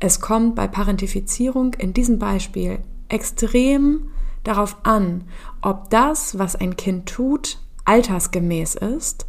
Es 0.00 0.20
kommt 0.20 0.54
bei 0.54 0.66
Parentifizierung 0.66 1.74
in 1.74 1.94
diesem 1.94 2.18
Beispiel 2.18 2.78
extrem 3.08 4.10
darauf 4.42 4.76
an, 4.82 5.24
ob 5.62 5.90
das, 5.90 6.38
was 6.38 6.56
ein 6.56 6.76
Kind 6.76 7.06
tut, 7.06 7.58
altersgemäß 7.84 8.74
ist, 8.74 9.26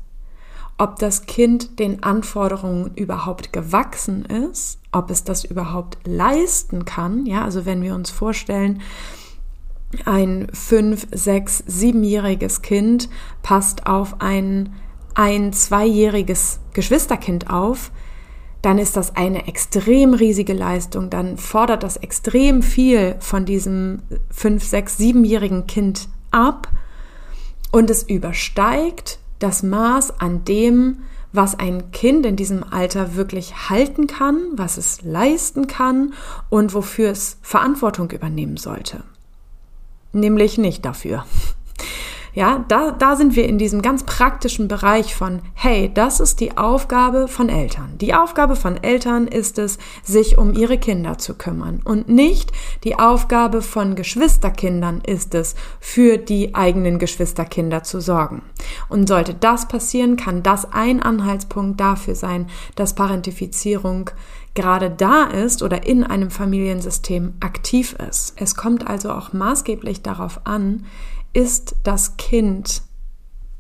ob 0.78 1.00
das 1.00 1.26
Kind 1.26 1.80
den 1.80 2.04
Anforderungen 2.04 2.94
überhaupt 2.96 3.54
gewachsen 3.54 4.26
ist, 4.26 4.80
ob 4.92 5.10
es 5.10 5.24
das 5.24 5.46
überhaupt 5.46 5.98
leisten 6.06 6.84
kann. 6.84 7.26
Ja, 7.26 7.44
also 7.44 7.66
wenn 7.66 7.82
wir 7.82 7.96
uns 7.96 8.12
vorstellen, 8.12 8.82
ein 10.06 10.48
fünf, 10.54 11.08
sechs, 11.12 11.64
siebenjähriges 11.68 12.62
Kind 12.62 13.10
passt 13.42 13.88
auf 13.88 14.22
ein 14.22 14.74
ein 15.16 15.54
zweijähriges 15.54 16.60
Geschwisterkind 16.74 17.50
auf, 17.50 17.92
dann 18.62 18.78
ist 18.78 18.98
das 18.98 19.16
eine 19.16 19.48
extrem 19.48 20.14
riesige 20.14 20.54
Leistung, 20.54 21.10
dann 21.10 21.38
fordert 21.38 21.84
das 21.84 21.98
extrem 21.98 22.62
viel 22.62 23.16
von 23.20 23.46
diesem 23.46 24.02
fünf, 24.30 24.64
sechs, 24.64 24.98
siebenjährigen 24.98 25.68
Kind 25.68 26.10
ab. 26.32 26.68
Und 27.72 27.90
es 27.90 28.04
übersteigt 28.04 29.20
das 29.40 29.64
Maß 29.64 30.20
an 30.20 30.46
dem, 30.46 31.00
was 31.32 31.60
ein 31.60 31.92
Kind 31.92 32.26
in 32.26 32.38
diesem 32.38 32.64
Alter 32.64 33.16
wirklich 33.16 33.70
halten 33.70 34.08
kann, 34.08 34.40
was 34.54 34.78
es 34.78 35.02
leisten 35.02 35.68
kann 35.68 36.14
und 36.50 36.74
wofür 36.74 37.12
es 37.12 37.38
Verantwortung 37.42 38.10
übernehmen 38.12 38.58
sollte 38.58 39.04
nämlich 40.16 40.58
nicht 40.58 40.86
dafür. 40.86 41.26
Ja, 42.36 42.66
da, 42.68 42.92
da 42.92 43.16
sind 43.16 43.38
wir 43.38 43.48
in 43.48 43.58
diesem 43.58 43.82
ganz 43.82 44.04
praktischen 44.04 44.68
Bereich 44.68 45.16
von, 45.16 45.40
hey, 45.54 45.90
das 45.94 46.20
ist 46.20 46.42
die 46.42 46.58
Aufgabe 46.58 47.30
von 47.30 47.48
Eltern. 47.48 47.94
Die 48.02 48.14
Aufgabe 48.14 48.58
von 48.58 48.76
Eltern 48.84 49.28
ist 49.28 49.58
es, 49.58 49.78
sich 50.04 50.38
um 50.38 50.54
ihre 50.54 50.78
Kinder 50.78 51.18
zu 51.18 51.36
kümmern. 51.36 51.80
Und 51.86 52.10
nicht 52.10 52.52
die 52.84 53.00
Aufgabe 53.00 53.62
von 53.62 53.96
Geschwisterkindern 53.96 55.00
ist 55.00 55.34
es, 55.34 55.56
für 55.80 56.18
die 56.18 56.54
eigenen 56.54 57.00
Geschwisterkinder 57.00 57.84
zu 57.84 58.02
sorgen. 58.02 58.42
Und 58.90 59.08
sollte 59.08 59.34
das 59.34 59.70
passieren, 59.70 60.18
kann 60.18 60.44
das 60.44 60.70
ein 60.74 61.02
Anhaltspunkt 61.02 61.80
dafür 61.80 62.16
sein, 62.16 62.48
dass 62.76 62.96
Parentifizierung 62.96 64.10
gerade 64.56 64.90
da 64.90 65.26
ist 65.26 65.62
oder 65.62 65.86
in 65.86 66.04
einem 66.04 66.32
Familiensystem 66.32 67.36
aktiv 67.42 67.94
ist. 68.10 68.34
Es 68.38 68.56
kommt 68.56 68.88
also 68.88 69.12
auch 69.12 69.34
maßgeblich 69.34 70.02
darauf 70.02 70.42
an, 70.46 70.86
ist 71.34 71.76
das 71.84 72.18
Kind 72.18 72.82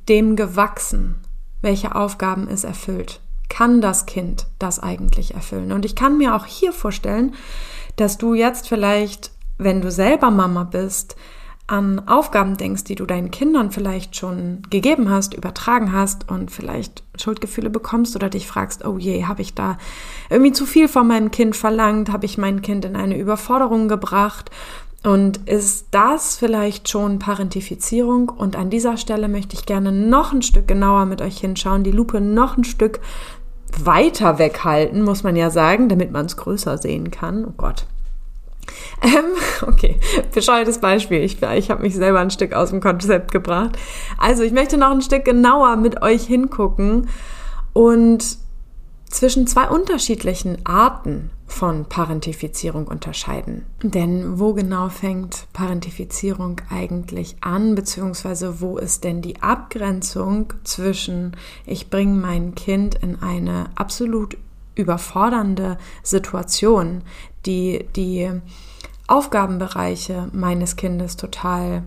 dem 0.07 0.35
gewachsen, 0.35 1.15
welche 1.61 1.95
Aufgaben 1.95 2.47
es 2.47 2.63
erfüllt. 2.63 3.19
Kann 3.49 3.81
das 3.81 4.05
Kind 4.05 4.47
das 4.57 4.79
eigentlich 4.79 5.35
erfüllen? 5.35 5.71
Und 5.71 5.85
ich 5.85 5.95
kann 5.95 6.17
mir 6.17 6.35
auch 6.35 6.45
hier 6.45 6.71
vorstellen, 6.71 7.35
dass 7.97 8.17
du 8.17 8.33
jetzt 8.33 8.67
vielleicht, 8.67 9.31
wenn 9.57 9.81
du 9.81 9.91
selber 9.91 10.31
Mama 10.31 10.63
bist, 10.63 11.15
an 11.67 12.07
Aufgaben 12.07 12.57
denkst, 12.57 12.84
die 12.84 12.95
du 12.95 13.05
deinen 13.05 13.31
Kindern 13.31 13.72
vielleicht 13.72 14.15
schon 14.15 14.62
gegeben 14.69 15.10
hast, 15.10 15.34
übertragen 15.34 15.91
hast 15.91 16.29
und 16.29 16.51
vielleicht 16.51 17.03
Schuldgefühle 17.19 17.72
bekommst 17.72 18.15
oder 18.15 18.29
dich 18.29 18.45
fragst, 18.45 18.86
oh 18.86 18.98
je, 19.00 19.25
habe 19.25 19.41
ich 19.41 19.55
da 19.55 19.77
irgendwie 20.29 20.51
zu 20.51 20.67
viel 20.67 20.88
von 20.88 21.07
meinem 21.07 21.31
Kind 21.31 21.55
verlangt, 21.55 22.12
habe 22.12 22.25
ich 22.25 22.38
mein 22.38 22.62
Kind 22.62 22.86
in 22.86 22.95
eine 22.95 23.17
Überforderung 23.17 23.88
gebracht 23.88 24.51
und 25.05 25.38
ist 25.48 25.88
das 25.91 26.36
vielleicht 26.36 26.89
schon 26.89 27.19
Parentifizierung? 27.19 28.29
Und 28.29 28.55
an 28.55 28.72
dieser 28.72 28.98
Stelle 28.98 29.27
möchte 29.27 29.55
ich 29.55 29.67
gerne 29.67 29.91
noch 29.91 30.34
ein 30.34 30.41
Stück 30.41 30.67
genauer 30.67 31.05
mit 31.05 31.22
euch 31.22 31.38
hinschauen, 31.38 31.84
die 31.84 31.91
Lupe 31.91 32.22
noch 32.22 32.57
ein 32.57 32.63
Stück 32.63 33.00
weiter 33.77 34.39
weghalten, 34.39 35.03
muss 35.03 35.24
man 35.24 35.36
ja 35.36 35.51
sagen, 35.51 35.89
damit 35.89 36.12
man 36.12 36.25
es 36.25 36.38
größer 36.38 36.77
sehen 36.77 37.12
kann. 37.12 37.45
Oh 37.45 37.53
Gott. 37.55 37.86
Ähm, 39.01 39.36
okay, 39.67 40.00
bescheuertes 40.34 40.79
Beispiel. 40.79 41.22
Ich, 41.24 41.41
ich 41.41 41.72
habe 41.72 41.81
mich 41.81 41.95
selber 41.95 42.19
ein 42.19 42.31
Stück 42.31 42.53
aus 42.53 42.69
dem 42.69 42.81
Konzept 42.81 43.31
gebracht. 43.31 43.77
Also, 44.17 44.43
ich 44.43 44.51
möchte 44.51 44.77
noch 44.77 44.91
ein 44.91 45.01
Stück 45.01 45.25
genauer 45.25 45.75
mit 45.75 46.01
euch 46.01 46.24
hingucken 46.24 47.10
und 47.74 48.38
zwischen 49.10 49.48
zwei 49.48 49.69
unterschiedlichen 49.69 50.65
Arten 50.65 51.29
von 51.48 51.86
Parentifizierung 51.86 52.88
unterscheiden. 52.88 53.65
Denn 53.81 54.39
wo 54.39 54.53
genau 54.53 54.89
fängt 54.89 55.48
Parentifizierung 55.53 56.60
eigentlich 56.69 57.38
an, 57.41 57.75
beziehungsweise 57.75 58.60
wo 58.62 58.77
ist 58.77 59.03
denn 59.03 59.22
die 59.22 59.41
Abgrenzung 59.41 60.53
zwischen 60.63 61.38
ich 61.65 61.89
bringe 61.89 62.15
mein 62.15 62.55
Kind 62.55 62.95
in 62.95 63.22
eine 63.22 63.69
absolut 63.75 64.38
überfordernde 64.75 65.77
Situation, 66.03 67.03
die 67.46 67.86
die 67.96 68.32
Aufgabenbereiche 69.08 70.29
meines 70.34 70.75
Kindes 70.75 71.15
total 71.15 71.84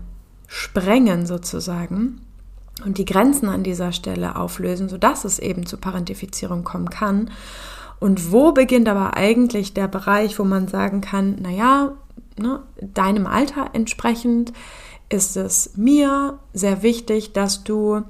sprengen 0.47 1.25
sozusagen 1.25 2.21
und 2.85 2.97
die 2.97 3.05
Grenzen 3.05 3.49
an 3.49 3.63
dieser 3.63 3.91
Stelle 3.91 4.35
auflösen, 4.35 4.89
sodass 4.89 5.25
es 5.25 5.39
eben 5.39 5.65
zu 5.65 5.77
Parentifizierung 5.77 6.63
kommen 6.63 6.89
kann. 6.89 7.29
Und 7.99 8.31
wo 8.31 8.53
beginnt 8.53 8.87
aber 8.87 9.17
eigentlich 9.17 9.73
der 9.73 9.89
Bereich, 9.89 10.39
wo 10.39 10.45
man 10.45 10.67
sagen 10.67 11.01
kann, 11.01 11.35
naja, 11.41 11.91
ne, 12.37 12.61
deinem 12.81 13.27
Alter 13.27 13.71
entsprechend 13.73 14.53
ist 15.09 15.35
es 15.35 15.75
mir 15.75 16.39
sehr 16.53 16.81
wichtig, 16.81 17.33
dass 17.33 17.63
du 17.63 18.03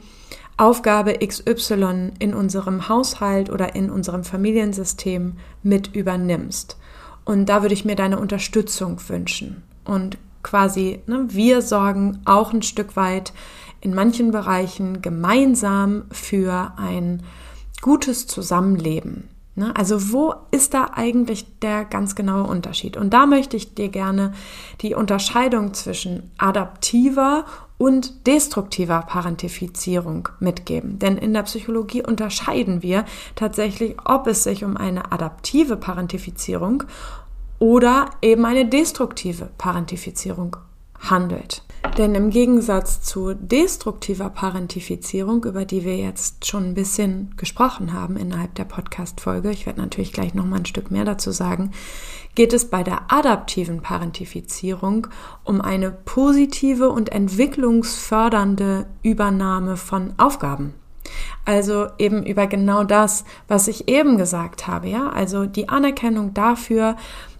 Aufgabe 0.59 1.17
XY 1.25 2.11
in 2.19 2.33
unserem 2.33 2.89
Haushalt 2.89 3.49
oder 3.49 3.75
in 3.75 3.89
unserem 3.89 4.25
Familiensystem 4.25 5.37
mit 5.63 5.95
übernimmst. 5.95 6.77
Und 7.23 7.47
da 7.47 7.61
würde 7.61 7.73
ich 7.73 7.85
mir 7.85 7.95
deine 7.95 8.19
Unterstützung 8.19 8.99
wünschen. 9.07 9.63
Und 9.85 10.17
quasi, 10.43 11.01
ne, 11.07 11.25
wir 11.29 11.61
sorgen 11.61 12.19
auch 12.25 12.51
ein 12.51 12.61
Stück 12.61 12.97
weit 12.97 13.31
in 13.79 13.95
manchen 13.95 14.31
Bereichen 14.31 15.01
gemeinsam 15.01 16.03
für 16.11 16.73
ein 16.75 17.23
gutes 17.81 18.27
Zusammenleben. 18.27 19.29
Ne? 19.55 19.73
Also 19.75 20.11
wo 20.11 20.33
ist 20.51 20.73
da 20.73 20.91
eigentlich 20.93 21.45
der 21.59 21.85
ganz 21.85 22.15
genaue 22.15 22.43
Unterschied? 22.43 22.97
Und 22.97 23.13
da 23.13 23.25
möchte 23.25 23.55
ich 23.55 23.75
dir 23.75 23.89
gerne 23.89 24.33
die 24.81 24.95
Unterscheidung 24.95 25.73
zwischen 25.73 26.31
adaptiver 26.37 27.45
und 27.79 28.27
destruktiver 28.27 29.01
Parentifizierung 29.07 30.29
mitgeben. 30.39 30.99
Denn 30.99 31.17
in 31.17 31.33
der 31.33 31.43
Psychologie 31.43 32.03
unterscheiden 32.05 32.83
wir 32.83 33.05
tatsächlich, 33.35 33.95
ob 34.03 34.27
es 34.27 34.43
sich 34.43 34.63
um 34.63 34.77
eine 34.77 35.11
adaptive 35.13 35.77
Parentifizierung 35.77 36.83
oder 37.57 38.09
eben 38.21 38.45
eine 38.45 38.67
destruktive 38.67 39.49
Parentifizierung 39.57 40.57
handelt. 40.99 41.63
Denn 41.97 42.15
im 42.15 42.29
Gegensatz 42.29 43.01
zu 43.01 43.33
destruktiver 43.33 44.29
Parentifizierung, 44.29 45.43
über 45.43 45.65
die 45.65 45.83
wir 45.83 45.97
jetzt 45.97 46.45
schon 46.45 46.69
ein 46.69 46.73
bisschen 46.73 47.33
gesprochen 47.37 47.93
haben 47.93 48.15
innerhalb 48.15 48.55
der 48.55 48.65
Podcast-Folge, 48.65 49.51
ich 49.51 49.65
werde 49.65 49.81
natürlich 49.81 50.13
gleich 50.13 50.33
noch 50.33 50.45
mal 50.45 50.57
ein 50.57 50.65
Stück 50.65 50.91
mehr 50.91 51.05
dazu 51.05 51.31
sagen, 51.31 51.71
geht 52.35 52.53
es 52.53 52.69
bei 52.69 52.83
der 52.83 53.11
adaptiven 53.11 53.81
Parentifizierung 53.81 55.07
um 55.43 55.61
eine 55.61 55.91
positive 55.91 56.89
und 56.89 57.11
entwicklungsfördernde 57.11 58.85
Übernahme 59.01 59.75
von 59.75 60.13
Aufgaben. 60.17 60.73
Also 61.45 61.87
eben 61.97 62.25
über 62.25 62.47
genau 62.47 62.83
das, 62.83 63.25
was 63.47 63.67
ich 63.67 63.87
eben 63.87 64.17
gesagt 64.17 64.67
habe, 64.67 64.87
ja, 64.87 65.09
also 65.09 65.45
die 65.45 65.69
Anerkennung 65.69 66.33
dafür, 66.33 66.95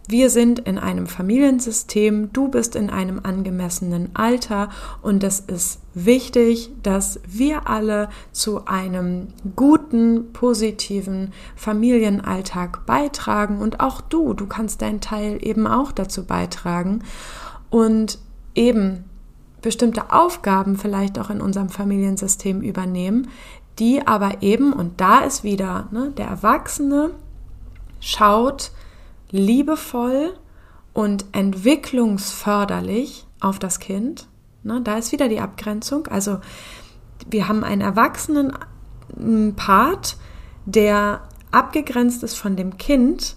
wir 0.10 0.32
sind 0.32 0.58
in 0.58 0.80
einem 0.80 1.06
Familiensystem, 1.06 2.34
du 2.34 2.48
bist 2.48 2.76
in 2.76 2.90
einem 2.90 3.20
angemessenen 3.22 4.10
Alter 4.16 4.70
und 5.04 5.24
es 5.24 5.40
ist 5.40 5.82
wichtig, 5.94 6.72
dass 6.82 7.20
wir 7.28 7.70
alle 7.70 8.10
zu 8.32 8.66
einem 8.66 9.28
guten, 9.56 10.34
positiven 10.34 11.32
Familienalltag 11.56 12.88
beitragen 12.88 13.60
und 13.60 13.82
auch 13.82 14.02
du, 14.02 14.34
du 14.34 14.48
kannst 14.48 14.82
deinen 14.82 15.00
Teil 15.00 15.38
eben 15.42 15.68
auch 15.68 15.92
dazu 15.92 16.26
beitragen 16.26 17.04
und 17.70 18.18
eben 18.56 19.04
bestimmte 19.62 20.12
Aufgaben 20.12 20.76
vielleicht 20.76 21.20
auch 21.20 21.30
in 21.30 21.40
unserem 21.40 21.70
Familiensystem 21.70 22.62
übernehmen, 22.62 23.28
die 23.78 24.08
aber 24.08 24.42
eben, 24.42 24.74
und 24.74 25.00
da 25.00 25.20
ist 25.20 25.44
wieder 25.44 25.88
ne, 25.92 26.12
der 26.18 26.28
Erwachsene, 26.28 27.12
schaut, 28.00 28.72
liebevoll 29.32 30.34
und 30.94 31.26
entwicklungsförderlich 31.32 33.26
auf 33.40 33.60
das 33.60 33.80
Kind. 33.80 34.28
Ne, 34.64 34.82
da 34.82 34.98
ist 34.98 35.12
wieder 35.12 35.30
die 35.30 35.40
Abgrenzung. 35.40 36.08
Also 36.08 36.40
wir 37.30 37.48
haben 37.48 37.64
einen 37.64 37.82
erwachsenen 37.82 38.54
Part, 39.56 40.18
der 40.66 41.22
abgegrenzt 41.52 42.24
ist 42.24 42.36
von 42.36 42.56
dem 42.56 42.78
Kind 42.78 43.36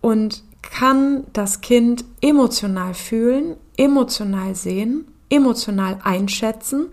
und 0.00 0.42
kann 0.62 1.24
das 1.32 1.60
Kind 1.60 2.04
emotional 2.20 2.94
fühlen, 2.94 3.56
emotional 3.76 4.54
sehen, 4.54 5.06
emotional 5.30 5.98
einschätzen 6.02 6.88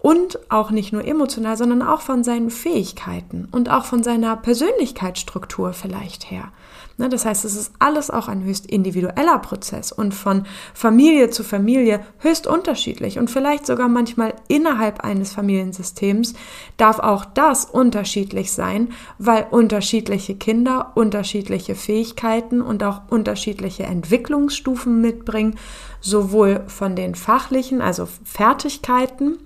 und 0.00 0.38
auch 0.50 0.70
nicht 0.70 0.92
nur 0.92 1.04
emotional, 1.04 1.56
sondern 1.56 1.82
auch 1.82 2.00
von 2.00 2.24
seinen 2.24 2.50
Fähigkeiten 2.50 3.48
und 3.50 3.70
auch 3.70 3.84
von 3.84 4.02
seiner 4.02 4.36
Persönlichkeitsstruktur 4.36 5.72
vielleicht 5.72 6.30
her. 6.30 6.52
Ne, 7.00 7.08
das 7.08 7.24
heißt, 7.24 7.46
es 7.46 7.56
ist 7.56 7.72
alles 7.78 8.10
auch 8.10 8.28
ein 8.28 8.44
höchst 8.44 8.66
individueller 8.66 9.38
Prozess 9.38 9.90
und 9.90 10.12
von 10.12 10.44
Familie 10.74 11.30
zu 11.30 11.42
Familie 11.44 12.00
höchst 12.18 12.46
unterschiedlich 12.46 13.18
und 13.18 13.30
vielleicht 13.30 13.66
sogar 13.66 13.88
manchmal 13.88 14.34
innerhalb 14.48 15.00
eines 15.02 15.32
Familiensystems 15.32 16.34
darf 16.76 16.98
auch 16.98 17.24
das 17.24 17.64
unterschiedlich 17.64 18.52
sein, 18.52 18.90
weil 19.18 19.46
unterschiedliche 19.50 20.34
Kinder 20.34 20.92
unterschiedliche 20.94 21.74
Fähigkeiten 21.74 22.60
und 22.60 22.82
auch 22.84 23.02
unterschiedliche 23.08 23.84
Entwicklungsstufen 23.84 25.00
mitbringen, 25.00 25.58
sowohl 26.02 26.64
von 26.66 26.96
den 26.96 27.14
fachlichen, 27.14 27.80
also 27.80 28.08
Fertigkeiten 28.24 29.38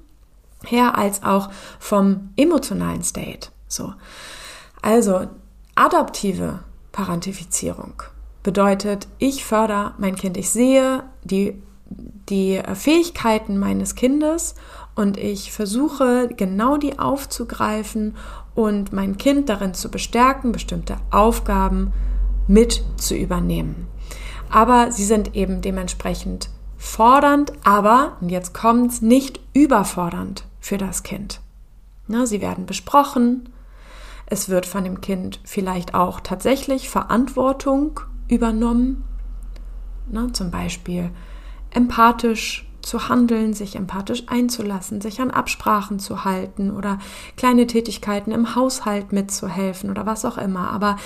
her, 0.64 0.96
als 0.96 1.22
auch 1.22 1.50
vom 1.78 2.30
emotionalen 2.36 3.02
State. 3.02 3.48
So. 3.68 3.92
Also, 4.82 5.26
adaptive 5.74 6.60
Parentifizierung. 6.92 8.02
Bedeutet, 8.42 9.08
ich 9.18 9.44
fördere 9.44 9.94
mein 9.98 10.14
Kind, 10.16 10.36
ich 10.36 10.50
sehe 10.50 11.02
die, 11.24 11.60
die 12.28 12.60
Fähigkeiten 12.74 13.58
meines 13.58 13.94
Kindes 13.94 14.54
und 14.94 15.16
ich 15.16 15.50
versuche 15.50 16.28
genau 16.28 16.76
die 16.76 16.98
aufzugreifen 16.98 18.14
und 18.54 18.92
mein 18.92 19.16
Kind 19.16 19.48
darin 19.48 19.74
zu 19.74 19.90
bestärken, 19.90 20.52
bestimmte 20.52 20.98
Aufgaben 21.10 21.92
mit 22.46 22.84
zu 22.96 23.16
übernehmen. 23.16 23.88
Aber 24.50 24.92
sie 24.92 25.04
sind 25.04 25.34
eben 25.34 25.62
dementsprechend 25.62 26.50
fordernd, 26.76 27.52
aber, 27.64 28.18
und 28.20 28.28
jetzt 28.28 28.52
kommt's, 28.52 29.00
nicht 29.00 29.40
überfordernd 29.54 30.44
für 30.64 30.78
das 30.78 31.02
Kind. 31.02 31.42
Na, 32.06 32.24
sie 32.24 32.40
werden 32.40 32.64
besprochen, 32.64 33.50
es 34.24 34.48
wird 34.48 34.64
von 34.64 34.82
dem 34.82 35.02
Kind 35.02 35.38
vielleicht 35.44 35.92
auch 35.92 36.20
tatsächlich 36.20 36.88
Verantwortung 36.88 38.00
übernommen, 38.28 39.04
ne, 40.08 40.32
zum 40.32 40.50
Beispiel 40.50 41.10
empathisch 41.68 42.66
zu 42.80 43.10
handeln, 43.10 43.52
sich 43.52 43.76
empathisch 43.76 44.24
einzulassen, 44.28 45.02
sich 45.02 45.20
an 45.20 45.30
Absprachen 45.30 45.98
zu 45.98 46.24
halten 46.24 46.70
oder 46.70 46.98
kleine 47.36 47.66
Tätigkeiten 47.66 48.32
im 48.32 48.54
Haushalt 48.54 49.12
mitzuhelfen 49.12 49.90
oder 49.90 50.06
was 50.06 50.24
auch 50.24 50.38
immer. 50.38 50.70
Aber 50.70 50.96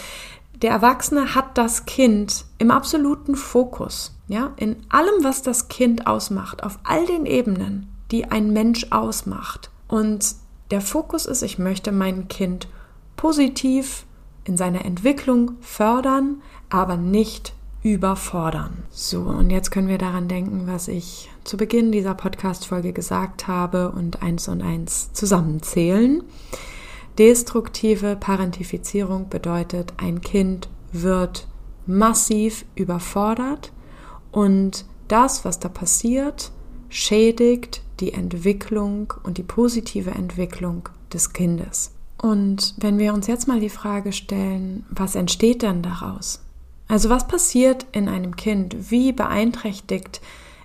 der 0.62 0.70
Erwachsene 0.70 1.34
hat 1.34 1.58
das 1.58 1.84
Kind 1.84 2.44
im 2.58 2.70
absoluten 2.70 3.34
Fokus, 3.34 4.16
ja, 4.28 4.52
in 4.54 4.76
allem, 4.88 5.24
was 5.24 5.42
das 5.42 5.66
Kind 5.66 6.06
ausmacht, 6.06 6.62
auf 6.62 6.78
all 6.84 7.04
den 7.06 7.26
Ebenen, 7.26 7.88
die 8.10 8.26
ein 8.26 8.52
Mensch 8.52 8.86
ausmacht. 8.90 9.70
Und 9.86 10.34
der 10.70 10.80
Fokus 10.80 11.26
ist, 11.26 11.42
ich 11.42 11.58
möchte 11.58 11.92
mein 11.92 12.28
Kind 12.28 12.68
positiv 13.16 14.04
in 14.44 14.56
seiner 14.56 14.84
Entwicklung 14.84 15.52
fördern, 15.60 16.42
aber 16.70 16.96
nicht 16.96 17.54
überfordern. 17.82 18.84
So, 18.90 19.22
und 19.22 19.50
jetzt 19.50 19.70
können 19.70 19.88
wir 19.88 19.98
daran 19.98 20.28
denken, 20.28 20.66
was 20.66 20.88
ich 20.88 21.30
zu 21.44 21.56
Beginn 21.56 21.92
dieser 21.92 22.14
Podcast-Folge 22.14 22.92
gesagt 22.92 23.46
habe 23.46 23.90
und 23.90 24.22
eins 24.22 24.48
und 24.48 24.62
eins 24.62 25.12
zusammenzählen. 25.12 26.22
Destruktive 27.18 28.16
Parentifizierung 28.16 29.28
bedeutet, 29.28 29.92
ein 29.96 30.20
Kind 30.20 30.68
wird 30.92 31.46
massiv 31.86 32.64
überfordert 32.74 33.72
und 34.30 34.84
das, 35.08 35.44
was 35.44 35.58
da 35.58 35.68
passiert, 35.68 36.52
schädigt 36.88 37.82
die 38.00 38.12
Entwicklung 38.12 39.12
und 39.22 39.38
die 39.38 39.42
positive 39.42 40.10
Entwicklung 40.10 40.88
des 41.12 41.32
Kindes. 41.32 41.92
Und 42.20 42.74
wenn 42.78 42.98
wir 42.98 43.14
uns 43.14 43.26
jetzt 43.26 43.46
mal 43.46 43.60
die 43.60 43.68
Frage 43.68 44.12
stellen, 44.12 44.84
was 44.90 45.14
entsteht 45.14 45.62
denn 45.62 45.82
daraus? 45.82 46.42
Also 46.88 47.10
was 47.10 47.28
passiert 47.28 47.86
in 47.92 48.08
einem 48.08 48.34
Kind? 48.36 48.90
Wie 48.90 49.12
beeinträchtigt 49.12 50.20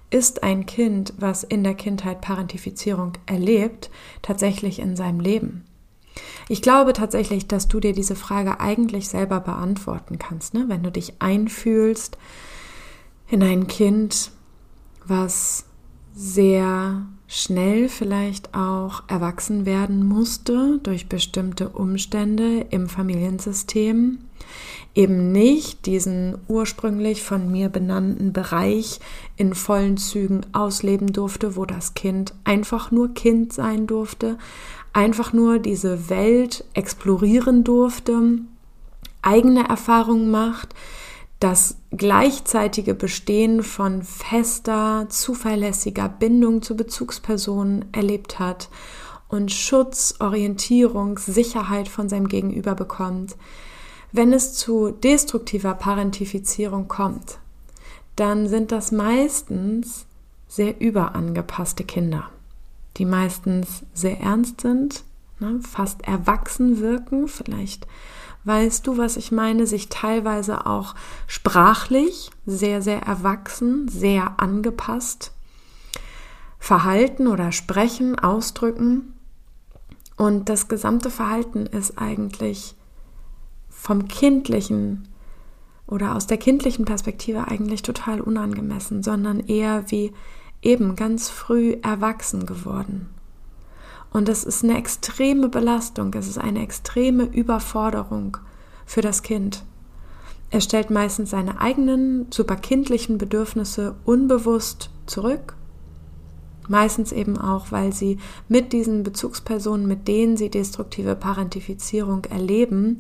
ist 0.09 0.43
ein 0.43 0.65
Kind, 0.65 1.13
was 1.17 1.43
in 1.43 1.63
der 1.63 1.73
Kindheit 1.73 2.21
Parentifizierung 2.21 3.13
erlebt, 3.25 3.89
tatsächlich 4.21 4.79
in 4.79 4.95
seinem 4.95 5.19
Leben? 5.19 5.65
Ich 6.47 6.61
glaube 6.61 6.93
tatsächlich, 6.93 7.47
dass 7.47 7.67
du 7.67 7.79
dir 7.79 7.93
diese 7.93 8.15
Frage 8.15 8.59
eigentlich 8.59 9.09
selber 9.09 9.39
beantworten 9.39 10.19
kannst, 10.19 10.53
ne? 10.53 10.65
wenn 10.67 10.83
du 10.83 10.91
dich 10.91 11.21
einfühlst 11.21 12.17
in 13.29 13.41
ein 13.41 13.67
Kind, 13.67 14.31
was 15.05 15.65
sehr 16.13 17.05
schnell 17.33 17.89
vielleicht 17.89 18.53
auch 18.53 19.01
erwachsen 19.07 19.65
werden 19.65 20.05
musste 20.05 20.79
durch 20.83 21.09
bestimmte 21.09 21.69
Umstände 21.69 22.67
im 22.69 22.87
Familiensystem. 22.87 24.19
Eben 24.93 25.31
nicht 25.31 25.87
diesen 25.87 26.37
ursprünglich 26.47 27.23
von 27.23 27.51
mir 27.51 27.69
benannten 27.69 28.33
Bereich 28.33 28.99
in 29.35 29.55
vollen 29.55 29.97
Zügen 29.97 30.41
ausleben 30.51 31.11
durfte, 31.11 31.55
wo 31.55 31.65
das 31.65 31.95
Kind 31.95 32.35
einfach 32.43 32.91
nur 32.91 33.15
Kind 33.15 33.51
sein 33.51 33.87
durfte, 33.87 34.37
einfach 34.93 35.33
nur 35.33 35.57
diese 35.57 36.09
Welt 36.09 36.65
explorieren 36.75 37.63
durfte, 37.63 38.37
eigene 39.23 39.67
Erfahrungen 39.67 40.29
macht, 40.29 40.75
das 41.43 41.75
gleichzeitige 41.91 42.93
Bestehen 42.93 43.63
von 43.63 44.01
fester, 44.03 45.08
zuverlässiger 45.10 46.08
Bindung 46.08 46.62
zu 46.62 46.77
Bezugspersonen 46.77 47.84
erlebt 47.91 48.39
hat 48.39 48.69
und 49.27 49.51
Schutz, 49.51 50.15
Orientierung, 50.19 51.19
Sicherheit 51.19 51.89
von 51.89 52.08
seinem 52.08 52.29
Gegenüber 52.29 52.75
bekommt. 52.75 53.36
Wenn 54.13 54.32
es 54.32 54.53
zu 54.53 54.91
destruktiver 54.91 55.73
Parentifizierung 55.73 56.88
kommt, 56.88 57.39
dann 58.15 58.47
sind 58.47 58.71
das 58.71 58.93
meistens 58.93 60.06
sehr 60.47 60.79
überangepasste 60.79 61.84
Kinder, 61.84 62.29
die 62.95 63.06
meistens 63.06 63.84
sehr 63.93 64.21
ernst 64.21 64.62
sind, 64.62 65.03
ne, 65.39 65.60
fast 65.62 66.03
erwachsen 66.03 66.79
wirken, 66.79 67.27
vielleicht 67.27 67.86
weißt 68.45 68.86
du, 68.88 68.97
was 68.97 69.17
ich 69.17 69.32
meine, 69.32 69.67
sich 69.67 69.89
teilweise 69.89 70.65
auch 70.65 70.95
sprachlich 71.27 72.32
sehr, 72.45 72.82
sehr 72.82 73.01
erwachsen, 73.01 73.88
sehr 73.88 74.39
angepasst 74.39 75.32
verhalten 76.63 77.27
oder 77.27 77.51
sprechen, 77.51 78.17
ausdrücken. 78.17 79.15
Und 80.15 80.47
das 80.47 80.69
gesamte 80.69 81.10
Verhalten 81.10 81.65
ist 81.65 81.97
eigentlich 81.97 82.75
vom 83.69 84.08
kindlichen 84.08 85.10
oder 85.88 86.15
aus 86.15 86.25
der 86.25 86.38
kindlichen 86.38 86.86
Perspektive 86.86 87.49
eigentlich 87.49 87.82
total 87.82 88.21
unangemessen, 88.21 89.03
sondern 89.03 89.41
eher 89.41 89.91
wie 89.91 90.13
eben 90.62 90.95
ganz 90.95 91.29
früh 91.29 91.75
erwachsen 91.82 92.45
geworden. 92.45 93.10
Und 94.13 94.28
das 94.28 94.43
ist 94.43 94.63
eine 94.63 94.78
extreme 94.78 95.49
Belastung, 95.49 96.13
es 96.13 96.28
ist 96.28 96.38
eine 96.38 96.62
extreme 96.62 97.23
Überforderung 97.23 98.38
für 98.86 99.02
das 99.02 99.23
Kind. 99.23 99.63
Er 100.52 100.62
stellt 100.62 100.91
meistens 100.91 101.32
seine 101.32 101.60
eigenen 101.60 102.28
superkindlichen 102.32 103.17
Bedürfnisse 103.17 103.95
unbewusst 104.06 104.91
zurück. 105.08 105.56
Meistens 106.69 107.12
eben 107.12 107.39
auch, 107.39 107.71
weil 107.71 107.91
sie 107.91 108.19
mit 108.47 108.71
diesen 108.71 109.02
Bezugspersonen, 109.02 109.88
mit 109.88 110.08
denen 110.08 110.38
sie 110.38 110.49
destruktive 110.49 111.15
Parentifizierung 111.15 112.26
erleben, 112.26 112.97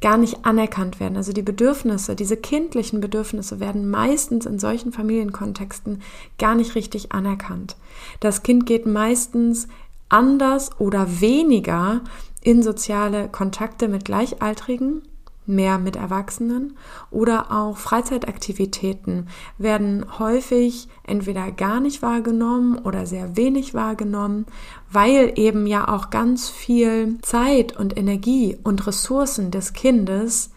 gar 0.00 0.16
nicht 0.16 0.46
anerkannt 0.46 0.98
werden. 0.98 1.16
Also 1.16 1.32
die 1.32 1.42
Bedürfnisse, 1.42 2.16
diese 2.16 2.36
kindlichen 2.36 3.00
Bedürfnisse 3.00 3.60
werden 3.60 3.90
meistens 3.90 4.46
in 4.46 4.58
solchen 4.58 4.92
Familienkontexten 4.92 6.00
gar 6.38 6.54
nicht 6.54 6.74
richtig 6.74 7.12
anerkannt. 7.12 7.76
Das 8.20 8.42
Kind 8.42 8.64
geht 8.64 8.86
meistens 8.86 9.68
anders 10.08 10.70
oder 10.80 11.20
weniger 11.20 12.02
in 12.40 12.62
soziale 12.62 13.28
Kontakte 13.28 13.88
mit 13.88 14.04
Gleichaltrigen 14.04 15.02
mehr 15.48 15.78
mit 15.78 15.96
Erwachsenen 15.96 16.76
oder 17.10 17.50
auch 17.50 17.76
Freizeitaktivitäten 17.78 19.28
werden 19.56 20.04
häufig 20.18 20.88
entweder 21.04 21.50
gar 21.50 21.80
nicht 21.80 22.02
wahrgenommen 22.02 22.78
oder 22.78 23.06
sehr 23.06 23.36
wenig 23.36 23.74
wahrgenommen, 23.74 24.46
weil 24.92 25.32
eben 25.36 25.66
ja 25.66 25.88
auch 25.88 26.10
ganz 26.10 26.50
viel 26.50 27.18
Zeit 27.22 27.76
und 27.76 27.96
Energie 27.96 28.58
und 28.62 28.86
Ressourcen 28.86 29.50
des 29.50 29.72
Kindes 29.72 30.50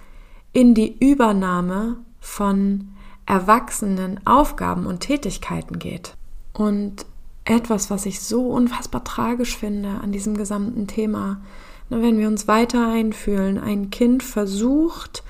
in 0.53 0.73
die 0.73 0.97
Übernahme 0.99 1.97
von 2.19 2.89
erwachsenen 3.25 4.19
Aufgaben 4.27 4.85
und 4.85 4.99
Tätigkeiten 4.99 5.79
geht. 5.79 6.15
Und 6.53 7.05
etwas, 7.45 7.89
was 7.89 8.05
ich 8.05 8.21
so 8.21 8.47
unfassbar 8.47 9.03
tragisch 9.03 9.57
finde 9.57 9.99
an 10.01 10.11
diesem 10.11 10.37
gesamten 10.37 10.87
Thema, 10.87 11.41
wenn 11.89 12.17
wir 12.17 12.27
uns 12.27 12.47
weiter 12.47 12.87
einfühlen, 12.87 13.57
ein 13.57 13.89
Kind 13.89 14.23
versucht, 14.23 15.23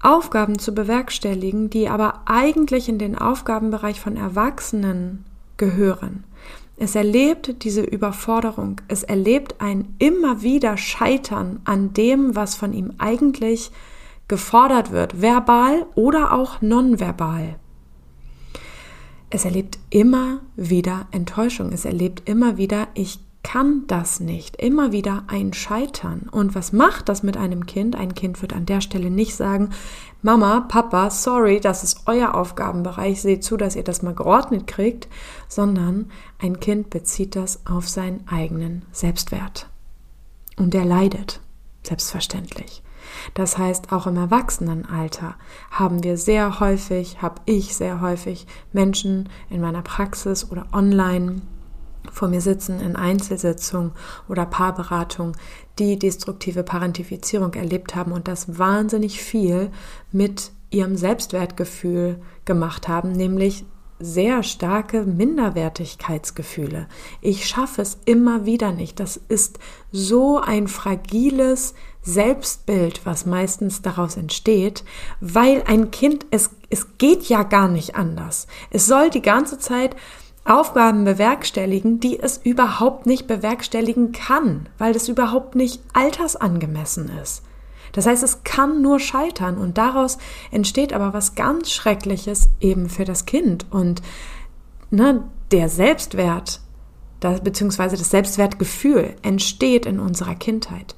Aufgaben 0.00 0.58
zu 0.58 0.74
bewerkstelligen, 0.74 1.70
die 1.70 1.88
aber 1.88 2.22
eigentlich 2.26 2.88
in 2.88 2.98
den 2.98 3.16
Aufgabenbereich 3.16 4.00
von 4.00 4.16
Erwachsenen 4.16 5.24
gehören. 5.56 6.24
Es 6.76 6.94
erlebt 6.94 7.64
diese 7.64 7.82
Überforderung, 7.82 8.80
es 8.86 9.02
erlebt 9.02 9.56
ein 9.58 9.96
immer 9.98 10.42
wieder 10.42 10.76
Scheitern 10.76 11.60
an 11.64 11.92
dem, 11.92 12.36
was 12.36 12.54
von 12.54 12.72
ihm 12.72 12.92
eigentlich 12.98 13.72
gefordert 14.28 14.92
wird, 14.92 15.20
verbal 15.20 15.86
oder 15.96 16.32
auch 16.32 16.60
nonverbal. 16.60 17.56
Es 19.30 19.44
erlebt 19.44 19.78
immer 19.90 20.40
wieder 20.56 21.06
Enttäuschung, 21.10 21.72
es 21.72 21.84
erlebt 21.84 22.28
immer 22.28 22.56
wieder, 22.56 22.88
ich 22.94 23.20
kann 23.42 23.84
das 23.86 24.20
nicht. 24.20 24.56
Immer 24.56 24.92
wieder 24.92 25.24
ein 25.28 25.52
Scheitern. 25.54 26.28
Und 26.30 26.54
was 26.54 26.72
macht 26.72 27.08
das 27.08 27.22
mit 27.22 27.36
einem 27.36 27.66
Kind? 27.66 27.96
Ein 27.96 28.14
Kind 28.14 28.42
wird 28.42 28.52
an 28.52 28.66
der 28.66 28.80
Stelle 28.80 29.10
nicht 29.10 29.34
sagen, 29.36 29.70
Mama, 30.20 30.66
Papa, 30.68 31.10
sorry, 31.10 31.60
das 31.60 31.84
ist 31.84 32.02
euer 32.06 32.34
Aufgabenbereich, 32.34 33.22
seht 33.22 33.44
zu, 33.44 33.56
dass 33.56 33.76
ihr 33.76 33.84
das 33.84 34.02
mal 34.02 34.14
geordnet 34.14 34.66
kriegt, 34.66 35.08
sondern 35.48 36.10
ein 36.38 36.60
Kind 36.60 36.90
bezieht 36.90 37.36
das 37.36 37.64
auf 37.66 37.88
seinen 37.88 38.26
eigenen 38.28 38.84
Selbstwert. 38.92 39.70
Und 40.56 40.74
der 40.74 40.84
leidet, 40.84 41.40
selbstverständlich. 41.84 42.82
Das 43.34 43.58
heißt, 43.58 43.92
auch 43.92 44.06
im 44.06 44.16
Erwachsenenalter 44.16 45.34
haben 45.70 46.02
wir 46.02 46.16
sehr 46.16 46.60
häufig, 46.60 47.22
habe 47.22 47.40
ich 47.46 47.76
sehr 47.76 48.00
häufig 48.00 48.46
Menschen 48.72 49.28
in 49.50 49.60
meiner 49.60 49.82
Praxis 49.82 50.50
oder 50.50 50.66
online 50.72 51.42
vor 52.12 52.28
mir 52.28 52.40
sitzen 52.40 52.80
in 52.80 52.96
Einzelsitzungen 52.96 53.92
oder 54.28 54.46
Paarberatung, 54.46 55.36
die 55.78 55.98
destruktive 55.98 56.62
Parentifizierung 56.62 57.54
erlebt 57.54 57.94
haben 57.94 58.12
und 58.12 58.28
das 58.28 58.58
wahnsinnig 58.58 59.20
viel 59.20 59.70
mit 60.10 60.52
ihrem 60.70 60.96
Selbstwertgefühl 60.96 62.20
gemacht 62.44 62.88
haben, 62.88 63.12
nämlich 63.12 63.64
sehr 64.00 64.42
starke 64.42 65.04
Minderwertigkeitsgefühle. 65.04 66.86
Ich 67.20 67.48
schaffe 67.48 67.82
es 67.82 67.98
immer 68.04 68.46
wieder 68.46 68.72
nicht. 68.72 69.00
Das 69.00 69.16
ist 69.16 69.58
so 69.90 70.38
ein 70.38 70.68
fragiles 70.68 71.74
Selbstbild, 72.08 73.04
was 73.04 73.26
meistens 73.26 73.82
daraus 73.82 74.16
entsteht, 74.16 74.84
weil 75.20 75.62
ein 75.66 75.90
Kind, 75.90 76.26
es, 76.30 76.50
es 76.70 76.98
geht 76.98 77.24
ja 77.28 77.42
gar 77.42 77.68
nicht 77.68 77.94
anders. 77.94 78.46
Es 78.70 78.86
soll 78.86 79.10
die 79.10 79.22
ganze 79.22 79.58
Zeit 79.58 79.94
Aufgaben 80.44 81.04
bewerkstelligen, 81.04 82.00
die 82.00 82.18
es 82.18 82.38
überhaupt 82.38 83.04
nicht 83.04 83.26
bewerkstelligen 83.26 84.12
kann, 84.12 84.68
weil 84.78 84.94
das 84.94 85.08
überhaupt 85.08 85.54
nicht 85.54 85.82
altersangemessen 85.92 87.10
ist. 87.22 87.42
Das 87.92 88.06
heißt, 88.06 88.22
es 88.22 88.44
kann 88.44 88.80
nur 88.80 88.98
scheitern 88.98 89.58
und 89.58 89.76
daraus 89.76 90.18
entsteht 90.50 90.92
aber 90.92 91.12
was 91.12 91.34
ganz 91.34 91.70
Schreckliches 91.70 92.48
eben 92.60 92.88
für 92.88 93.04
das 93.04 93.26
Kind 93.26 93.66
und 93.70 94.02
ne, 94.90 95.24
der 95.50 95.68
Selbstwert, 95.68 96.60
das, 97.20 97.42
beziehungsweise 97.42 97.96
das 97.96 98.10
Selbstwertgefühl 98.10 99.16
entsteht 99.22 99.86
in 99.86 100.00
unserer 100.00 100.34
Kindheit. 100.34 100.94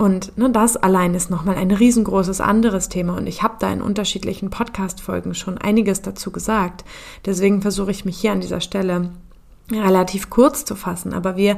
Und 0.00 0.38
ne, 0.38 0.48
das 0.48 0.78
allein 0.78 1.14
ist 1.14 1.30
nochmal 1.30 1.56
ein 1.56 1.70
riesengroßes 1.70 2.40
anderes 2.40 2.88
Thema. 2.88 3.18
Und 3.18 3.26
ich 3.26 3.42
habe 3.42 3.56
da 3.58 3.70
in 3.70 3.82
unterschiedlichen 3.82 4.48
Podcast-Folgen 4.48 5.34
schon 5.34 5.58
einiges 5.58 6.00
dazu 6.00 6.30
gesagt. 6.32 6.86
Deswegen 7.26 7.60
versuche 7.60 7.90
ich 7.90 8.06
mich 8.06 8.18
hier 8.18 8.32
an 8.32 8.40
dieser 8.40 8.62
Stelle 8.62 9.10
relativ 9.72 10.30
kurz 10.30 10.64
zu 10.64 10.74
fassen, 10.74 11.12
aber 11.12 11.36
wir 11.36 11.56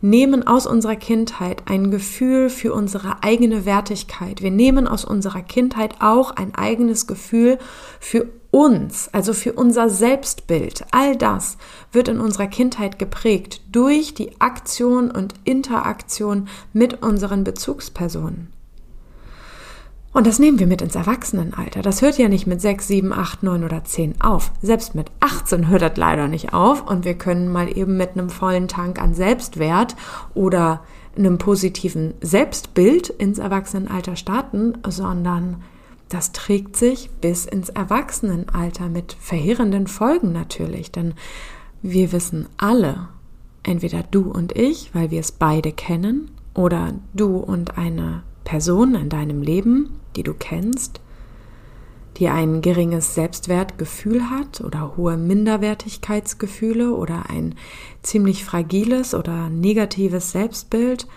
nehmen 0.00 0.46
aus 0.46 0.66
unserer 0.66 0.96
Kindheit 0.96 1.62
ein 1.66 1.90
Gefühl 1.90 2.50
für 2.50 2.72
unsere 2.72 3.22
eigene 3.22 3.64
Wertigkeit. 3.64 4.42
Wir 4.42 4.50
nehmen 4.50 4.86
aus 4.86 5.04
unserer 5.04 5.42
Kindheit 5.42 5.96
auch 6.00 6.30
ein 6.32 6.54
eigenes 6.54 7.06
Gefühl 7.06 7.58
für 8.00 8.26
uns, 8.50 9.08
also 9.12 9.32
für 9.32 9.52
unser 9.52 9.90
Selbstbild. 9.90 10.84
All 10.92 11.16
das 11.16 11.56
wird 11.90 12.08
in 12.08 12.20
unserer 12.20 12.46
Kindheit 12.46 12.98
geprägt 12.98 13.60
durch 13.72 14.14
die 14.14 14.40
Aktion 14.40 15.10
und 15.10 15.34
Interaktion 15.44 16.48
mit 16.72 17.02
unseren 17.02 17.42
Bezugspersonen. 17.42 18.53
Und 20.14 20.28
das 20.28 20.38
nehmen 20.38 20.60
wir 20.60 20.68
mit 20.68 20.80
ins 20.80 20.94
Erwachsenenalter. 20.94 21.82
Das 21.82 22.00
hört 22.00 22.18
ja 22.18 22.28
nicht 22.28 22.46
mit 22.46 22.60
6, 22.60 22.86
7, 22.86 23.12
8, 23.12 23.42
9 23.42 23.64
oder 23.64 23.82
10 23.82 24.20
auf. 24.20 24.52
Selbst 24.62 24.94
mit 24.94 25.10
18 25.18 25.68
hört 25.68 25.82
das 25.82 25.96
leider 25.96 26.28
nicht 26.28 26.54
auf 26.54 26.88
und 26.88 27.04
wir 27.04 27.14
können 27.14 27.50
mal 27.50 27.76
eben 27.76 27.96
mit 27.96 28.12
einem 28.12 28.30
vollen 28.30 28.68
Tank 28.68 29.02
an 29.02 29.14
Selbstwert 29.14 29.96
oder 30.32 30.84
einem 31.16 31.38
positiven 31.38 32.14
Selbstbild 32.20 33.08
ins 33.08 33.40
Erwachsenenalter 33.40 34.14
starten, 34.14 34.74
sondern 34.86 35.62
das 36.08 36.30
trägt 36.30 36.76
sich 36.76 37.10
bis 37.20 37.44
ins 37.44 37.70
Erwachsenenalter 37.70 38.88
mit 38.88 39.16
verheerenden 39.18 39.88
Folgen 39.88 40.30
natürlich, 40.30 40.92
denn 40.92 41.14
wir 41.82 42.12
wissen 42.12 42.46
alle, 42.56 43.08
entweder 43.64 44.04
du 44.08 44.30
und 44.30 44.56
ich, 44.56 44.94
weil 44.94 45.10
wir 45.10 45.18
es 45.18 45.32
beide 45.32 45.72
kennen, 45.72 46.30
oder 46.54 46.94
du 47.14 47.36
und 47.38 47.78
eine 47.78 48.22
Person 48.44 48.94
in 48.94 49.08
deinem 49.08 49.42
Leben, 49.42 50.00
die 50.16 50.22
du 50.22 50.34
kennst, 50.34 51.00
die 52.16 52.28
ein 52.28 52.62
geringes 52.62 53.14
Selbstwertgefühl 53.14 54.30
hat 54.30 54.60
oder 54.60 54.96
hohe 54.96 55.16
Minderwertigkeitsgefühle 55.16 56.94
oder 56.94 57.28
ein 57.28 57.56
ziemlich 58.02 58.44
fragiles 58.44 59.14
oder 59.14 59.48
negatives 59.48 60.30
Selbstbild, 60.30 61.08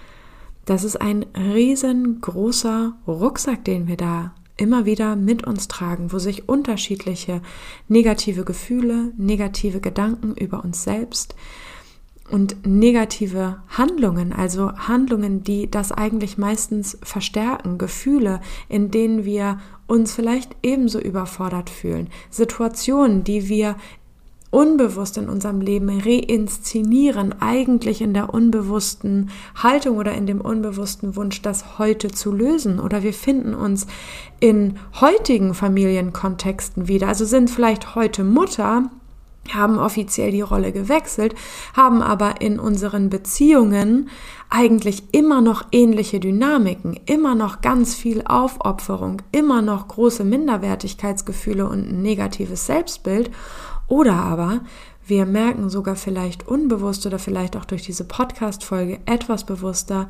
das 0.66 0.84
ist 0.84 1.00
ein 1.00 1.26
riesengroßer 1.36 2.94
Rucksack, 3.08 3.64
den 3.64 3.88
wir 3.88 3.98
da 3.98 4.34
immer 4.58 4.86
wieder 4.86 5.16
mit 5.16 5.46
uns 5.46 5.68
tragen, 5.68 6.12
wo 6.12 6.20
sich 6.20 6.50
unterschiedliche 6.50 7.42
negative 7.88 8.44
Gefühle, 8.44 9.14
negative 9.18 9.80
Gedanken 9.80 10.34
über 10.34 10.64
uns 10.64 10.84
selbst, 10.84 11.36
und 12.30 12.66
negative 12.66 13.58
Handlungen, 13.70 14.34
also 14.34 14.72
Handlungen, 14.74 15.44
die 15.44 15.72
das 15.72 15.92
eigentlich 15.92 16.38
meistens 16.38 16.98
verstärken, 17.02 17.78
Gefühle, 17.78 18.42
in 18.68 18.92
denen 18.92 19.24
wir 19.24 19.60
uns 19.88 20.14
vielleicht 20.14 20.56
ebenso 20.62 21.00
überfordert 21.00 21.70
fühlen, 21.70 22.10
Situationen, 22.30 23.24
die 23.24 23.48
wir 23.48 23.76
unbewusst 24.50 25.18
in 25.18 25.30
unserem 25.30 25.62
Leben 25.62 25.90
reinszenieren, 25.90 27.42
eigentlich 27.42 28.02
in 28.02 28.14
der 28.14 28.34
unbewussten 28.34 29.30
Haltung 29.56 29.98
oder 29.98 30.14
in 30.14 30.26
dem 30.26 30.42
unbewussten 30.42 31.16
Wunsch, 31.16 31.42
das 31.42 31.78
heute 31.78 32.10
zu 32.10 32.32
lösen. 32.32 32.80
Oder 32.80 33.04
wir 33.04 33.14
finden 33.14 33.54
uns 33.54 33.88
in 34.40 34.80
heutigen 35.02 35.54
Familienkontexten 35.54 36.88
wieder. 36.88 37.10
Also 37.10 37.26
sind 37.26 37.50
vielleicht 37.50 37.96
heute 37.96 38.24
Mutter 38.24 38.90
haben 39.56 39.80
offiziell 39.80 40.32
die 40.32 40.42
Rolle 40.42 40.72
gewechselt, 40.72 41.36
haben 41.76 42.02
aber 42.02 42.42
in 42.42 42.60
unseren 42.60 43.10
Beziehungen 43.10 44.10
eigentlich 44.50 45.14
immer 45.14 45.42
noch 45.42 45.66
ähnliche 45.72 46.20
Dynamiken, 46.20 47.00
immer 47.06 47.36
noch 47.36 47.62
ganz 47.62 47.96
viel 47.96 48.24
Aufopferung, 48.26 49.22
immer 49.32 49.62
noch 49.62 49.88
große 49.88 50.24
Minderwertigkeitsgefühle 50.24 51.68
und 51.68 51.90
ein 51.90 52.02
negatives 52.02 52.66
Selbstbild. 52.66 53.32
Oder 53.88 54.14
aber 54.14 54.62
wir 55.06 55.26
merken 55.26 55.70
sogar 55.70 55.96
vielleicht 55.96 56.48
unbewusst 56.48 57.06
oder 57.06 57.20
vielleicht 57.20 57.56
auch 57.56 57.66
durch 57.66 57.84
diese 57.84 58.04
Podcast-Folge 58.04 59.00
etwas 59.06 59.46
bewusster, 59.46 60.10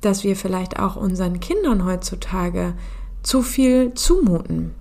dass 0.00 0.22
wir 0.22 0.36
vielleicht 0.36 0.78
auch 0.78 0.96
unseren 0.96 1.40
Kindern 1.40 1.86
heutzutage 1.86 2.74
zu 3.22 3.40
viel 3.40 3.94
zumuten 3.94 4.74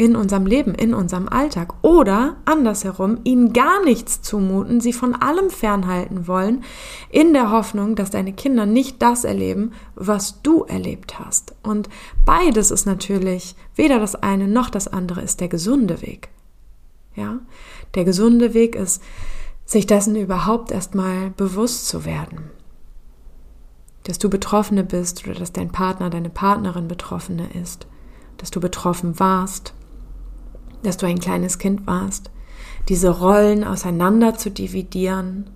in 0.00 0.16
unserem 0.16 0.46
Leben, 0.46 0.74
in 0.74 0.94
unserem 0.94 1.28
Alltag 1.28 1.74
oder 1.82 2.36
andersherum 2.46 3.18
ihnen 3.24 3.52
gar 3.52 3.84
nichts 3.84 4.22
zumuten, 4.22 4.80
sie 4.80 4.94
von 4.94 5.14
allem 5.14 5.50
fernhalten 5.50 6.26
wollen, 6.26 6.64
in 7.10 7.34
der 7.34 7.50
Hoffnung, 7.50 7.96
dass 7.96 8.08
deine 8.08 8.32
Kinder 8.32 8.64
nicht 8.64 9.02
das 9.02 9.24
erleben, 9.24 9.72
was 9.96 10.40
du 10.40 10.62
erlebt 10.62 11.18
hast. 11.18 11.54
Und 11.62 11.90
beides 12.24 12.70
ist 12.70 12.86
natürlich, 12.86 13.56
weder 13.74 14.00
das 14.00 14.14
eine 14.14 14.48
noch 14.48 14.70
das 14.70 14.88
andere 14.88 15.20
ist 15.20 15.42
der 15.42 15.48
gesunde 15.48 16.00
Weg. 16.00 16.30
Ja? 17.14 17.40
Der 17.94 18.04
gesunde 18.04 18.54
Weg 18.54 18.76
ist, 18.76 19.02
sich 19.66 19.84
dessen 19.84 20.16
überhaupt 20.16 20.70
erstmal 20.70 21.28
bewusst 21.28 21.88
zu 21.88 22.06
werden. 22.06 22.48
Dass 24.04 24.18
du 24.18 24.30
Betroffene 24.30 24.82
bist 24.82 25.26
oder 25.26 25.34
dass 25.34 25.52
dein 25.52 25.72
Partner, 25.72 26.08
deine 26.08 26.30
Partnerin 26.30 26.88
Betroffene 26.88 27.50
ist, 27.52 27.86
dass 28.38 28.50
du 28.50 28.60
betroffen 28.60 29.20
warst, 29.20 29.74
dass 30.82 30.96
du 30.96 31.06
ein 31.06 31.20
kleines 31.20 31.58
Kind 31.58 31.86
warst, 31.86 32.30
diese 32.88 33.10
Rollen 33.10 33.64
auseinander 33.64 34.36
zu 34.36 34.50
dividieren. 34.50 35.50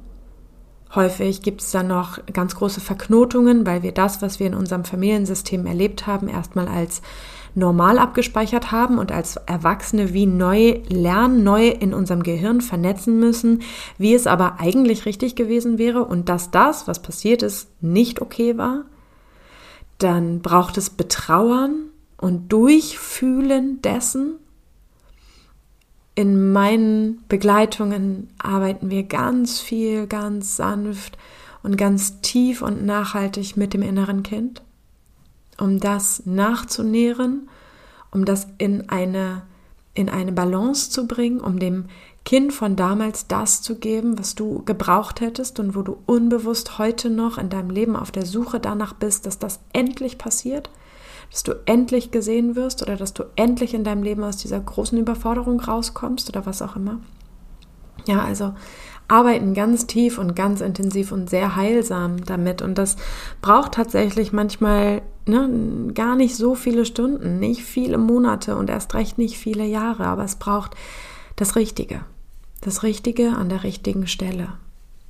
Häufig 0.94 1.42
gibt 1.42 1.60
es 1.60 1.72
dann 1.72 1.88
noch 1.88 2.24
ganz 2.32 2.54
große 2.54 2.80
Verknotungen, 2.80 3.66
weil 3.66 3.82
wir 3.82 3.92
das, 3.92 4.22
was 4.22 4.38
wir 4.38 4.46
in 4.46 4.54
unserem 4.54 4.84
Familiensystem 4.84 5.66
erlebt 5.66 6.06
haben, 6.06 6.28
erstmal 6.28 6.68
als 6.68 7.02
normal 7.56 7.98
abgespeichert 7.98 8.72
haben 8.72 8.98
und 8.98 9.12
als 9.12 9.36
Erwachsene 9.36 10.12
wie 10.12 10.26
neu 10.26 10.80
lernen, 10.88 11.44
neu 11.44 11.68
in 11.68 11.94
unserem 11.94 12.22
Gehirn 12.22 12.60
vernetzen 12.60 13.18
müssen, 13.18 13.62
wie 13.98 14.14
es 14.14 14.26
aber 14.26 14.60
eigentlich 14.60 15.06
richtig 15.06 15.36
gewesen 15.36 15.78
wäre 15.78 16.04
und 16.04 16.28
dass 16.28 16.50
das, 16.50 16.86
was 16.86 17.00
passiert 17.00 17.42
ist, 17.42 17.70
nicht 17.80 18.20
okay 18.20 18.56
war. 18.56 18.84
Dann 19.98 20.40
braucht 20.42 20.76
es 20.78 20.90
Betrauern 20.90 21.90
und 22.16 22.52
Durchfühlen 22.52 23.80
dessen 23.82 24.38
in 26.14 26.52
meinen 26.52 27.24
Begleitungen 27.28 28.30
arbeiten 28.38 28.90
wir 28.90 29.02
ganz 29.02 29.60
viel, 29.60 30.06
ganz 30.06 30.56
sanft 30.56 31.18
und 31.62 31.76
ganz 31.76 32.20
tief 32.20 32.62
und 32.62 32.84
nachhaltig 32.84 33.56
mit 33.56 33.74
dem 33.74 33.82
inneren 33.82 34.22
Kind, 34.22 34.62
um 35.58 35.80
das 35.80 36.24
nachzunähren, 36.24 37.48
um 38.12 38.24
das 38.24 38.46
in 38.58 38.88
eine, 38.90 39.42
in 39.94 40.08
eine 40.08 40.30
Balance 40.30 40.90
zu 40.90 41.08
bringen, 41.08 41.40
um 41.40 41.58
dem 41.58 41.86
Kind 42.24 42.52
von 42.52 42.76
damals 42.76 43.26
das 43.26 43.60
zu 43.60 43.78
geben, 43.78 44.18
was 44.18 44.34
du 44.34 44.62
gebraucht 44.64 45.20
hättest 45.20 45.58
und 45.58 45.74
wo 45.74 45.82
du 45.82 45.98
unbewusst 46.06 46.78
heute 46.78 47.10
noch 47.10 47.38
in 47.38 47.50
deinem 47.50 47.70
Leben 47.70 47.96
auf 47.96 48.12
der 48.12 48.24
Suche 48.24 48.60
danach 48.60 48.94
bist, 48.94 49.26
dass 49.26 49.38
das 49.38 49.60
endlich 49.72 50.16
passiert 50.16 50.70
dass 51.30 51.42
du 51.42 51.52
endlich 51.66 52.10
gesehen 52.10 52.56
wirst 52.56 52.82
oder 52.82 52.96
dass 52.96 53.14
du 53.14 53.24
endlich 53.36 53.74
in 53.74 53.84
deinem 53.84 54.02
Leben 54.02 54.24
aus 54.24 54.36
dieser 54.36 54.60
großen 54.60 54.98
Überforderung 54.98 55.60
rauskommst 55.60 56.28
oder 56.28 56.46
was 56.46 56.62
auch 56.62 56.76
immer. 56.76 57.00
Ja, 58.06 58.22
also 58.22 58.54
arbeiten 59.08 59.54
ganz 59.54 59.86
tief 59.86 60.18
und 60.18 60.34
ganz 60.34 60.60
intensiv 60.60 61.12
und 61.12 61.28
sehr 61.28 61.56
heilsam 61.56 62.24
damit. 62.24 62.62
Und 62.62 62.78
das 62.78 62.96
braucht 63.42 63.72
tatsächlich 63.72 64.32
manchmal 64.32 65.02
ne, 65.26 65.92
gar 65.94 66.16
nicht 66.16 66.36
so 66.36 66.54
viele 66.54 66.84
Stunden, 66.86 67.38
nicht 67.38 67.62
viele 67.62 67.98
Monate 67.98 68.56
und 68.56 68.70
erst 68.70 68.94
recht 68.94 69.18
nicht 69.18 69.36
viele 69.36 69.64
Jahre, 69.64 70.06
aber 70.06 70.24
es 70.24 70.36
braucht 70.36 70.74
das 71.36 71.56
Richtige. 71.56 72.00
Das 72.60 72.82
Richtige 72.82 73.30
an 73.30 73.50
der 73.50 73.62
richtigen 73.62 74.06
Stelle. 74.06 74.48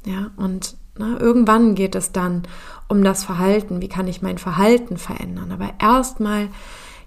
Ja, 0.04 0.32
und 0.36 0.76
na, 0.96 1.18
irgendwann 1.20 1.74
geht 1.74 1.94
es 1.94 2.12
dann 2.12 2.42
um 2.88 3.02
das 3.02 3.24
Verhalten. 3.24 3.80
Wie 3.80 3.88
kann 3.88 4.06
ich 4.06 4.22
mein 4.22 4.38
Verhalten 4.38 4.96
verändern? 4.96 5.50
Aber 5.50 5.70
erstmal 5.80 6.48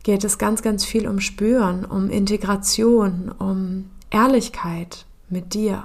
geht 0.04 0.24
es 0.24 0.38
ganz, 0.38 0.62
ganz 0.62 0.84
viel 0.84 1.08
um 1.08 1.20
Spüren, 1.20 1.86
um 1.86 2.10
Integration, 2.10 3.32
um 3.32 3.90
Ehrlichkeit 4.10 5.06
mit 5.30 5.54
dir. 5.54 5.84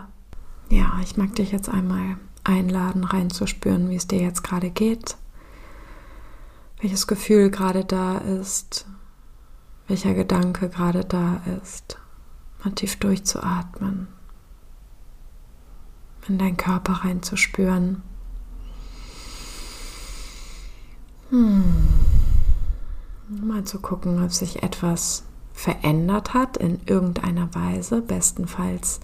Ja, 0.69 0.99
ich 1.03 1.17
mag 1.17 1.35
dich 1.37 1.53
jetzt 1.53 1.69
einmal 1.69 2.17
einladen, 2.45 3.05
reinzuspüren, 3.05 3.89
wie 3.91 3.97
es 3.97 4.09
dir 4.09 4.21
jetzt 4.21 4.43
gerade 4.43 4.71
geht, 4.71 5.17
welches 6.81 7.07
Gefühl 7.07 7.51
gerade 7.51 7.85
da 7.85 8.19
ist, 8.19 8.87
welcher 9.87 10.15
Gedanke 10.15 10.69
gerade 10.69 11.05
da 11.05 11.41
ist, 11.63 11.99
mal 12.65 12.73
tief 12.73 12.97
durchzuatmen 12.97 14.09
in 16.29 16.39
deinen 16.39 16.57
Körper 16.57 17.05
reinzuspüren. 17.05 18.03
Hm. 21.31 21.65
Mal 23.29 23.65
zu 23.65 23.81
gucken, 23.81 24.23
ob 24.23 24.33
sich 24.33 24.63
etwas 24.63 25.25
verändert 25.53 26.35
hat 26.35 26.57
in 26.57 26.81
irgendeiner 26.87 27.55
Weise. 27.55 28.03
Bestenfalls 28.03 29.01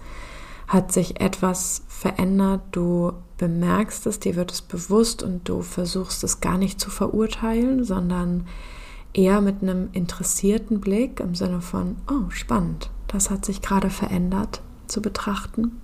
hat 0.67 0.91
sich 0.91 1.19
etwas 1.19 1.83
verändert, 1.87 2.61
du 2.71 3.13
bemerkst 3.37 4.05
es, 4.05 4.19
dir 4.19 4.35
wird 4.35 4.51
es 4.51 4.61
bewusst 4.61 5.23
und 5.23 5.49
du 5.49 5.61
versuchst 5.61 6.23
es 6.23 6.41
gar 6.41 6.57
nicht 6.57 6.79
zu 6.79 6.91
verurteilen, 6.91 7.83
sondern 7.83 8.45
eher 9.13 9.41
mit 9.41 9.63
einem 9.63 9.89
interessierten 9.93 10.79
Blick 10.79 11.19
im 11.19 11.33
Sinne 11.33 11.61
von, 11.61 11.95
oh, 12.07 12.29
spannend, 12.29 12.91
das 13.07 13.31
hat 13.31 13.45
sich 13.45 13.61
gerade 13.61 13.89
verändert, 13.89 14.61
zu 14.87 15.01
betrachten. 15.01 15.81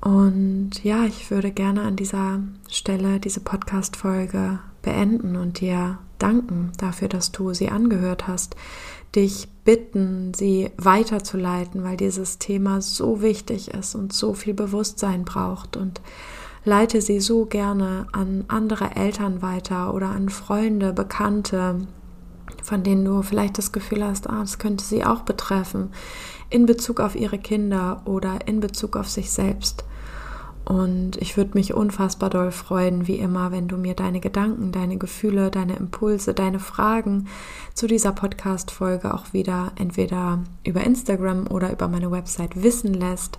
Und 0.00 0.82
ja, 0.82 1.04
ich 1.04 1.30
würde 1.30 1.50
gerne 1.50 1.82
an 1.82 1.96
dieser 1.96 2.40
Stelle 2.68 3.20
diese 3.20 3.40
Podcast-Folge 3.40 4.60
beenden 4.82 5.36
und 5.36 5.60
dir 5.60 5.98
danken 6.18 6.72
dafür, 6.78 7.08
dass 7.08 7.32
du 7.32 7.52
sie 7.52 7.68
angehört 7.68 8.26
hast, 8.26 8.56
dich 9.14 9.48
bitten, 9.64 10.32
sie 10.34 10.70
weiterzuleiten, 10.78 11.84
weil 11.84 11.96
dieses 11.96 12.38
Thema 12.38 12.80
so 12.80 13.20
wichtig 13.20 13.74
ist 13.74 13.94
und 13.94 14.12
so 14.12 14.34
viel 14.34 14.54
Bewusstsein 14.54 15.24
braucht 15.24 15.76
und 15.76 16.00
leite 16.64 17.00
sie 17.02 17.20
so 17.20 17.44
gerne 17.46 18.06
an 18.12 18.44
andere 18.48 18.96
Eltern 18.96 19.42
weiter 19.42 19.92
oder 19.92 20.08
an 20.08 20.28
Freunde, 20.28 20.92
Bekannte, 20.92 21.86
von 22.62 22.82
denen 22.82 23.04
du 23.04 23.22
vielleicht 23.22 23.58
das 23.58 23.72
Gefühl 23.72 24.04
hast, 24.04 24.28
ah, 24.28 24.40
das 24.40 24.58
könnte 24.58 24.84
sie 24.84 25.04
auch 25.04 25.22
betreffen, 25.22 25.90
in 26.48 26.66
Bezug 26.66 27.00
auf 27.00 27.16
ihre 27.16 27.38
Kinder 27.38 28.02
oder 28.04 28.46
in 28.46 28.60
Bezug 28.60 28.96
auf 28.96 29.08
sich 29.08 29.30
selbst. 29.30 29.84
Und 30.64 31.16
ich 31.16 31.36
würde 31.36 31.50
mich 31.54 31.74
unfassbar 31.74 32.30
doll 32.30 32.52
freuen, 32.52 33.08
wie 33.08 33.16
immer, 33.16 33.50
wenn 33.50 33.66
du 33.66 33.76
mir 33.76 33.94
deine 33.94 34.20
Gedanken, 34.20 34.70
deine 34.72 34.98
Gefühle, 34.98 35.50
deine 35.50 35.74
Impulse, 35.76 36.34
deine 36.34 36.60
Fragen 36.60 37.26
zu 37.74 37.86
dieser 37.86 38.12
Podcast-Folge 38.12 39.12
auch 39.12 39.32
wieder 39.32 39.72
entweder 39.76 40.40
über 40.64 40.82
Instagram 40.82 41.46
oder 41.48 41.72
über 41.72 41.88
meine 41.88 42.10
Website 42.10 42.62
wissen 42.62 42.94
lässt. 42.94 43.38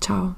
Ciao. 0.00 0.36